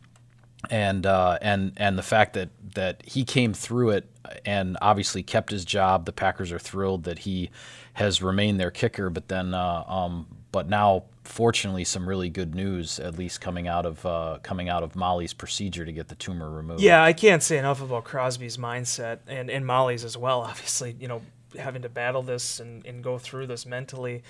and 0.69 1.05
uh, 1.05 1.37
and 1.41 1.73
and 1.75 1.97
the 1.97 2.03
fact 2.03 2.31
that 2.33 2.49
that 2.75 3.03
he 3.05 3.25
came 3.25 3.53
through 3.53 3.89
it 3.89 4.09
and 4.45 4.77
obviously 4.81 5.23
kept 5.23 5.51
his 5.51 5.65
job. 5.65 6.05
The 6.05 6.13
Packers 6.13 6.53
are 6.53 6.59
thrilled 6.59 7.03
that 7.03 7.19
he 7.19 7.49
has 7.95 8.21
remained 8.21 8.61
their 8.61 8.71
kicker, 8.71 9.09
but 9.09 9.27
then 9.27 9.53
uh, 9.53 9.83
um, 9.87 10.36
but 10.51 10.69
now 10.69 11.03
fortunately 11.23 11.83
some 11.83 12.07
really 12.07 12.29
good 12.29 12.55
news 12.55 12.99
at 12.99 13.17
least 13.17 13.41
coming 13.41 13.67
out 13.67 13.85
of 13.85 14.05
uh, 14.05 14.39
coming 14.43 14.69
out 14.69 14.83
of 14.83 14.95
Molly's 14.95 15.33
procedure 15.33 15.85
to 15.85 15.91
get 15.91 16.07
the 16.07 16.15
tumor 16.15 16.49
removed. 16.49 16.81
Yeah, 16.81 17.03
I 17.03 17.13
can't 17.13 17.43
say 17.43 17.57
enough 17.57 17.81
about 17.81 18.05
Crosby's 18.05 18.57
mindset 18.57 19.19
and 19.27 19.49
and 19.49 19.65
Molly's 19.65 20.03
as 20.03 20.17
well. 20.17 20.41
Obviously, 20.49 20.95
you 20.99 21.07
know 21.07 21.21
having 21.57 21.81
to 21.81 21.89
battle 21.89 22.21
this 22.21 22.59
and, 22.59 22.85
and 22.85 23.03
go 23.03 23.17
through 23.17 23.47
this 23.47 23.65
mentally 23.65 24.23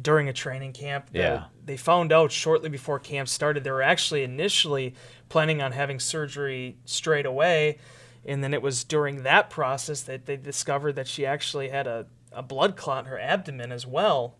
during 0.00 0.28
a 0.28 0.32
training 0.32 0.72
camp. 0.72 1.08
Yeah. 1.12 1.44
They 1.64 1.76
found 1.76 2.12
out 2.12 2.32
shortly 2.32 2.68
before 2.68 2.98
camp 2.98 3.28
started 3.28 3.64
they 3.64 3.70
were 3.70 3.82
actually 3.82 4.22
initially 4.22 4.94
planning 5.28 5.62
on 5.62 5.72
having 5.72 6.00
surgery 6.00 6.76
straight 6.84 7.26
away. 7.26 7.78
And 8.24 8.42
then 8.42 8.54
it 8.54 8.62
was 8.62 8.84
during 8.84 9.22
that 9.22 9.50
process 9.50 10.02
that 10.02 10.26
they 10.26 10.36
discovered 10.36 10.92
that 10.92 11.06
she 11.06 11.26
actually 11.26 11.68
had 11.68 11.86
a, 11.86 12.06
a 12.32 12.42
blood 12.42 12.76
clot 12.76 13.04
in 13.04 13.10
her 13.10 13.18
abdomen 13.18 13.70
as 13.70 13.86
well, 13.86 14.36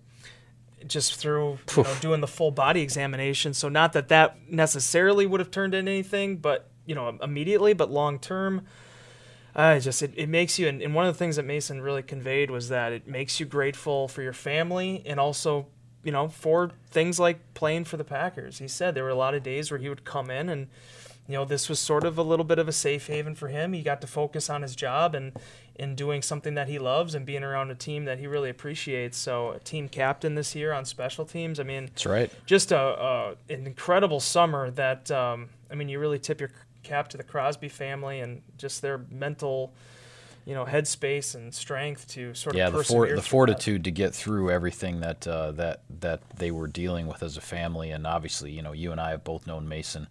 just 0.86 1.16
through 1.16 1.58
you 1.76 1.82
know, 1.82 1.94
doing 2.00 2.20
the 2.20 2.26
full 2.26 2.50
body 2.50 2.80
examination. 2.80 3.54
So, 3.54 3.68
not 3.68 3.92
that 3.94 4.08
that 4.08 4.50
necessarily 4.50 5.26
would 5.26 5.40
have 5.40 5.50
turned 5.50 5.74
into 5.74 5.90
anything, 5.90 6.36
but, 6.36 6.68
you 6.86 6.94
know, 6.94 7.18
immediately, 7.22 7.72
but 7.72 7.90
long 7.90 8.18
term 8.18 8.66
I 9.56 9.78
just 9.78 10.02
it, 10.02 10.12
it 10.16 10.28
makes 10.28 10.58
you 10.58 10.66
and, 10.68 10.82
and 10.82 10.94
one 10.94 11.06
of 11.06 11.14
the 11.14 11.18
things 11.18 11.36
that 11.36 11.44
Mason 11.44 11.80
really 11.80 12.02
conveyed 12.02 12.50
was 12.50 12.68
that 12.70 12.92
it 12.92 13.06
makes 13.06 13.38
you 13.38 13.46
grateful 13.46 14.08
for 14.08 14.22
your 14.22 14.32
family 14.32 15.02
and 15.06 15.20
also 15.20 15.66
you 16.02 16.10
know 16.10 16.28
for 16.28 16.73
things 16.90 17.20
like 17.20 17.54
playing 17.54 17.84
for 17.84 17.97
the 17.97 18.04
Packers. 18.04 18.58
He 18.58 18.68
said 18.68 18.94
there 18.94 19.04
were 19.04 19.10
a 19.10 19.14
lot 19.14 19.34
of 19.34 19.42
days 19.42 19.70
where 19.70 19.78
he 19.78 19.88
would 19.88 20.04
come 20.04 20.30
in 20.30 20.49
and 20.49 20.66
you 21.26 21.34
know 21.34 21.45
this 21.45 21.69
was 21.69 21.78
sort 21.78 22.04
of 22.04 22.19
a 22.19 22.23
little 22.23 22.45
bit 22.45 22.58
of 22.58 22.69
a 22.69 22.73
safe 22.73 23.06
haven 23.06 23.34
for 23.34 23.49
him. 23.49 23.73
He 23.73 23.82
got 23.82 24.00
to 24.02 24.06
focus 24.06 24.50
on 24.50 24.63
his 24.63 24.76
job 24.76 25.15
and 25.15 25.32
in 25.76 25.95
doing 25.95 26.23
something 26.23 26.54
that 26.54 26.69
he 26.69 26.78
loves 26.78 27.15
and 27.15 27.26
being 27.26 27.43
around 27.43 27.71
a 27.71 27.75
team 27.75 28.04
that 28.04 28.19
he 28.19 28.26
really 28.26 28.50
appreciates. 28.50 29.17
So, 29.17 29.52
a 29.52 29.58
team 29.58 29.89
captain 29.89 30.34
this 30.34 30.54
year 30.54 30.73
on 30.73 30.84
special 30.84 31.25
teams. 31.25 31.58
I 31.58 31.63
mean, 31.63 31.87
that's 31.87 32.06
right. 32.06 32.30
Just 32.47 32.73
a, 32.73 32.78
a 32.78 33.30
an 33.49 33.67
incredible 33.67 34.21
summer 34.21 34.71
that 34.73 35.10
um, 35.10 35.49
I 35.71 35.75
mean, 35.75 35.89
you 35.89 35.99
really 35.99 36.19
tip 36.19 36.41
your 36.41 36.50
cap 36.82 37.08
to 37.08 37.17
the 37.17 37.25
Crosby 37.25 37.69
family 37.69 38.21
and 38.21 38.43
just 38.58 38.82
their 38.82 38.99
mental, 39.10 39.73
you 40.45 40.54
know, 40.54 40.65
headspace 40.65 41.34
and 41.34 41.52
strength 41.52 42.06
to 42.08 42.34
sort 42.34 42.54
yeah, 42.54 42.69
of 42.69 42.75
the, 42.75 42.84
for, 42.84 43.08
the 43.08 43.23
fortitude 43.23 43.80
that. 43.80 43.84
to 43.84 43.91
get 43.91 44.15
through 44.15 44.50
everything 44.50 45.00
that 45.00 45.26
uh, 45.26 45.50
that 45.52 45.80
that 46.00 46.21
they 46.37 46.50
were 46.50 46.69
dealing 46.69 47.06
with 47.06 47.23
as 47.23 47.37
a 47.37 47.41
family, 47.41 47.91
and 47.91 48.06
obviously, 48.06 48.52
you 48.52 48.63
know, 48.63 48.73
you 48.73 48.93
and 48.93 49.00
I 49.00 49.10
have 49.10 49.25
both 49.25 49.47
known 49.47 49.69
Mason 49.69 50.06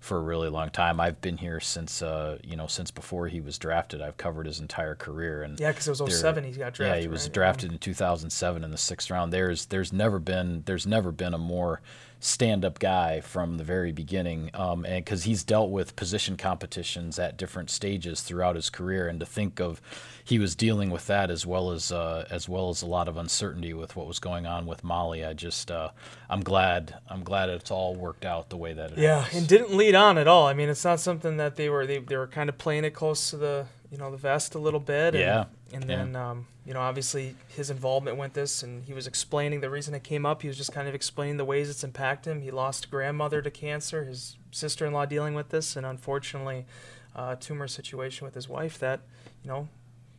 for 0.00 0.18
a 0.18 0.22
really 0.22 0.48
long 0.48 0.70
time. 0.70 1.00
I've 1.00 1.20
been 1.20 1.38
here 1.38 1.60
since 1.60 2.02
uh, 2.02 2.38
you 2.42 2.56
know 2.56 2.66
since 2.66 2.90
before 2.90 3.28
he 3.28 3.40
was 3.40 3.58
drafted. 3.58 4.00
I've 4.00 4.16
covered 4.16 4.46
his 4.46 4.60
entire 4.60 4.94
career, 4.94 5.42
and 5.42 5.58
yeah, 5.58 5.70
because 5.70 5.88
it 5.88 6.00
was 6.00 6.20
07 6.20 6.44
he 6.44 6.52
got 6.52 6.74
drafted. 6.74 6.86
Yeah, 6.86 7.00
he 7.00 7.08
was 7.08 7.24
right? 7.24 7.32
drafted 7.32 7.72
in 7.72 7.78
2007 7.78 8.64
in 8.64 8.70
the 8.70 8.78
sixth 8.78 9.10
round. 9.10 9.32
There's 9.32 9.66
there's 9.66 9.92
never 9.92 10.18
been 10.18 10.62
there's 10.66 10.86
never 10.86 11.12
been 11.12 11.34
a 11.34 11.38
more 11.38 11.80
stand-up 12.20 12.80
guy 12.80 13.20
from 13.20 13.58
the 13.58 13.64
very 13.64 13.92
beginning, 13.92 14.50
um, 14.54 14.84
and 14.84 15.04
because 15.04 15.24
he's 15.24 15.44
dealt 15.44 15.70
with 15.70 15.94
position 15.94 16.36
competitions 16.36 17.18
at 17.18 17.36
different 17.36 17.70
stages 17.70 18.22
throughout 18.22 18.56
his 18.56 18.70
career, 18.70 19.06
and 19.06 19.20
to 19.20 19.26
think 19.26 19.60
of 19.60 19.80
he 20.24 20.38
was 20.38 20.56
dealing 20.56 20.90
with 20.90 21.06
that 21.06 21.30
as 21.30 21.46
well 21.46 21.70
as 21.70 21.92
uh, 21.92 22.26
as 22.30 22.48
well 22.48 22.70
as 22.70 22.82
a 22.82 22.86
lot 22.86 23.08
of 23.08 23.16
uncertainty 23.16 23.72
with 23.72 23.94
what 23.94 24.06
was 24.06 24.18
going 24.18 24.46
on 24.46 24.66
with 24.66 24.82
Molly. 24.82 25.24
I 25.24 25.32
just 25.32 25.70
uh, 25.70 25.90
I'm 26.28 26.40
glad 26.40 26.96
I'm 27.08 27.22
glad 27.22 27.50
it's 27.50 27.70
all 27.70 27.94
worked 27.94 28.24
out 28.24 28.50
the 28.50 28.56
way 28.56 28.72
that 28.72 28.92
it 28.92 28.98
yeah, 28.98 29.24
and 29.32 29.46
didn't 29.46 29.74
lead 29.88 29.98
on 29.98 30.18
at 30.18 30.28
all. 30.28 30.46
I 30.46 30.54
mean, 30.54 30.68
it's 30.68 30.84
not 30.84 31.00
something 31.00 31.38
that 31.38 31.56
they 31.56 31.68
were 31.68 31.86
they, 31.86 31.98
they 31.98 32.16
were 32.16 32.26
kind 32.26 32.48
of 32.48 32.58
playing 32.58 32.84
it 32.84 32.90
close 32.90 33.30
to 33.30 33.36
the 33.36 33.66
you 33.90 33.98
know 33.98 34.10
the 34.10 34.16
vest 34.16 34.54
a 34.54 34.58
little 34.58 34.80
bit. 34.80 35.14
And, 35.14 35.18
yeah. 35.18 35.44
And 35.72 35.82
then 35.84 36.12
yeah. 36.12 36.30
um, 36.30 36.46
you 36.64 36.74
know 36.74 36.80
obviously 36.80 37.34
his 37.48 37.70
involvement 37.70 38.16
with 38.16 38.34
this, 38.34 38.62
and 38.62 38.84
he 38.84 38.92
was 38.92 39.06
explaining 39.06 39.60
the 39.60 39.70
reason 39.70 39.94
it 39.94 40.04
came 40.04 40.26
up. 40.26 40.42
He 40.42 40.48
was 40.48 40.56
just 40.56 40.72
kind 40.72 40.88
of 40.88 40.94
explaining 40.94 41.36
the 41.36 41.44
ways 41.44 41.70
it's 41.70 41.84
impacted 41.84 42.32
him. 42.32 42.42
He 42.42 42.50
lost 42.50 42.90
grandmother 42.90 43.42
to 43.42 43.50
cancer, 43.50 44.04
his 44.04 44.36
sister-in-law 44.50 45.06
dealing 45.06 45.34
with 45.34 45.50
this, 45.50 45.76
and 45.76 45.84
unfortunately, 45.84 46.66
uh, 47.16 47.36
tumor 47.36 47.68
situation 47.68 48.24
with 48.24 48.34
his 48.34 48.48
wife 48.48 48.78
that 48.78 49.00
you 49.42 49.48
know 49.48 49.68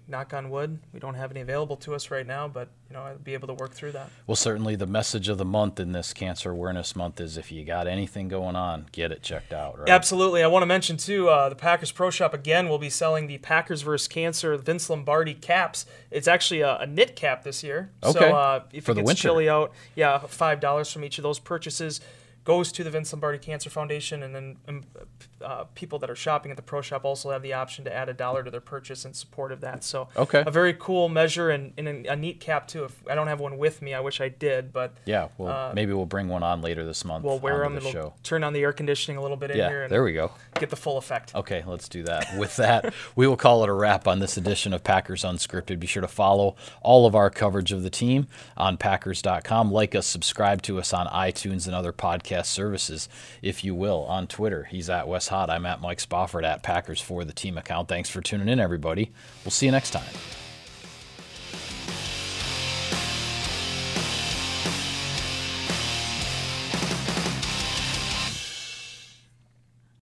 knock 0.10 0.34
on 0.34 0.50
wood, 0.50 0.80
we 0.94 1.00
don't 1.00 1.16
have 1.16 1.32
any 1.32 1.42
available 1.42 1.76
to 1.78 1.94
us 1.96 2.10
right 2.10 2.26
now, 2.26 2.48
but 2.48 2.70
you 2.90 2.96
know, 2.96 3.04
I'll 3.04 3.18
be 3.18 3.34
able 3.34 3.48
to 3.48 3.54
work 3.54 3.74
through 3.74 3.92
that. 3.92 4.10
Well, 4.26 4.36
certainly 4.36 4.76
the 4.76 4.88
message 4.88 5.30
of 5.30 5.38
the 5.38 5.46
month 5.46 5.80
in 5.80 5.92
this 5.92 6.14
Cancer 6.14 6.52
Awareness 6.52 6.96
Month 6.96 7.22
is 7.22 7.38
if 7.38 7.52
you 7.52 7.64
got 7.64 7.88
anything 7.88 8.28
going 8.28 8.56
on, 8.56 8.88
get 8.92 9.12
it 9.12 9.22
checked 9.22 9.54
out. 9.54 9.80
Right? 9.80 9.90
Absolutely. 9.90 10.44
I 10.44 10.48
want 10.48 10.64
to 10.64 10.68
mention 10.68 10.98
too, 10.98 11.30
uh, 11.30 11.50
the 11.50 11.56
Packers 11.56 11.92
Pro 11.92 12.10
Shop 12.10 12.34
again 12.34 12.68
will 12.68 12.80
be 12.80 12.90
selling 12.90 13.28
the 13.28 13.38
Packers 13.38 13.84
versus 13.84 14.08
Cancer 14.08 14.58
Vince 14.58 14.90
Lombardi 14.90 15.36
caps. 15.36 15.86
It's 16.10 16.28
actually 16.28 16.62
a, 16.62 16.78
a 16.78 16.88
knit 16.88 17.16
cap 17.16 17.44
this 17.44 17.64
year. 17.64 17.92
Okay. 18.04 18.20
So 18.20 18.36
uh, 18.36 18.64
if 18.74 18.86
For 18.86 18.92
it 18.94 19.06
gets 19.06 19.20
chilly 19.20 19.48
out, 19.48 19.72
yeah, 19.96 20.18
five 20.20 20.60
dollars 20.60 20.92
from 20.92 21.04
each 21.04 21.20
of 21.20 21.24
those 21.24 21.40
purchases 21.40 22.02
goes 22.44 22.72
to 22.72 22.84
the 22.84 22.90
Vince 22.90 23.12
Lombardi 23.14 23.38
Cancer 23.38 23.70
Foundation, 23.70 24.24
and 24.24 24.34
then 24.36 24.58
um, 24.68 24.84
uh, 25.44 25.66
people 25.76 26.00
that 26.00 26.10
are 26.10 26.16
shopping 26.16 26.52
at 26.52 26.58
the 26.58 26.64
pro 26.64 26.82
shop 26.82 27.06
also 27.06 27.32
have 27.32 27.42
the 27.42 27.54
option 27.54 27.86
to 27.86 27.94
add 27.94 28.10
a 28.10 28.14
dollar 28.14 28.44
to 28.44 28.52
their 28.52 28.62
purchase 28.62 29.06
in 29.06 29.14
support 29.14 29.52
of 29.52 29.62
that. 29.62 29.84
So, 29.84 30.10
okay. 30.18 30.44
a 30.46 30.52
very 30.52 30.74
cool 30.74 31.10
measure 31.10 31.50
and, 31.50 31.74
and 31.78 31.88
a, 31.88 32.14
a, 32.14 32.16
neat 32.16 32.40
cap 32.40 32.68
too. 32.68 32.86
If 32.86 33.04
I 33.10 33.16
don't 33.16 33.28
have 33.28 33.40
one 33.40 33.58
with 33.58 33.82
me, 33.82 33.94
I 33.94 34.00
wish 34.00 34.20
I 34.22 34.30
did, 34.30 34.74
but 34.74 34.96
yeah, 35.06 35.30
well, 35.38 35.70
uh, 35.70 35.74
maybe 35.74 35.94
we'll 35.94 36.06
bring 36.06 36.28
one 36.28 36.44
on 36.44 36.62
later 36.62 36.86
this 36.86 37.06
month. 37.06 37.24
We'll 37.24 37.40
wear 37.40 37.60
them. 37.60 37.76
The 37.76 37.82
show. 37.82 38.14
turn 38.24 38.44
on 38.44 38.54
the 38.54 38.62
air 38.62 38.74
conditioning 38.74 39.18
a 39.18 39.22
little 39.22 39.38
bit 39.38 39.52
in 39.52 39.58
yeah, 39.58 39.70
here. 39.70 39.88
there 39.88 40.04
we 40.04 40.14
go. 40.14 40.32
Get 40.56 40.70
the 40.70 40.76
full 40.76 40.98
effect. 40.98 41.36
Okay, 41.36 41.64
let's 41.66 41.88
do 41.88 42.04
that. 42.04 42.38
With 42.38 42.56
that, 42.58 42.94
we 43.16 43.28
will 43.28 43.38
call 43.38 43.64
it 43.64 43.70
a 43.70 43.74
wrap 43.74 44.08
on 44.08 44.20
this 44.20 44.38
edition 44.38 44.74
of 44.74 44.84
Packers 44.84 45.24
Unscripted. 45.24 45.80
Be 45.80 45.88
sure 45.88 46.02
to 46.02 46.08
follow 46.08 46.56
all 46.82 47.06
of 47.06 47.16
our 47.16 47.30
coverage 47.30 47.72
of 47.72 47.84
the 47.84 47.90
team 47.90 48.28
on 48.58 48.78
Packers.com. 48.78 49.72
Like 49.72 49.96
us, 49.96 50.08
subscribe 50.08 50.62
to 50.64 50.80
us 50.80 50.94
on 50.94 51.08
iTunes 51.08 51.68
and 51.68 51.76
other 51.76 51.92
podcast 52.30 52.46
services. 52.46 53.10
If 53.42 53.64
you 53.64 53.76
will, 53.76 54.04
on 54.06 54.28
Twitter. 54.28 54.66
He's 54.66 54.90
at 54.90 55.08
Wes 55.08 55.28
Hot. 55.30 55.50
I'm 55.50 55.66
at 55.66 55.82
Mike 55.82 56.00
Spofford 56.00 56.46
at 56.46 56.64
Packers 56.64 57.02
for 57.02 57.24
the 57.24 57.34
team 57.34 57.58
account. 57.58 57.88
Thanks 57.88 58.10
for 58.10 58.22
tuning 58.22 58.50
in, 58.50 58.60
everybody. 58.60 59.12
We'll 59.44 59.52
see 59.52 59.66
you 59.66 59.72
next 59.72 59.92
time. 59.92 60.49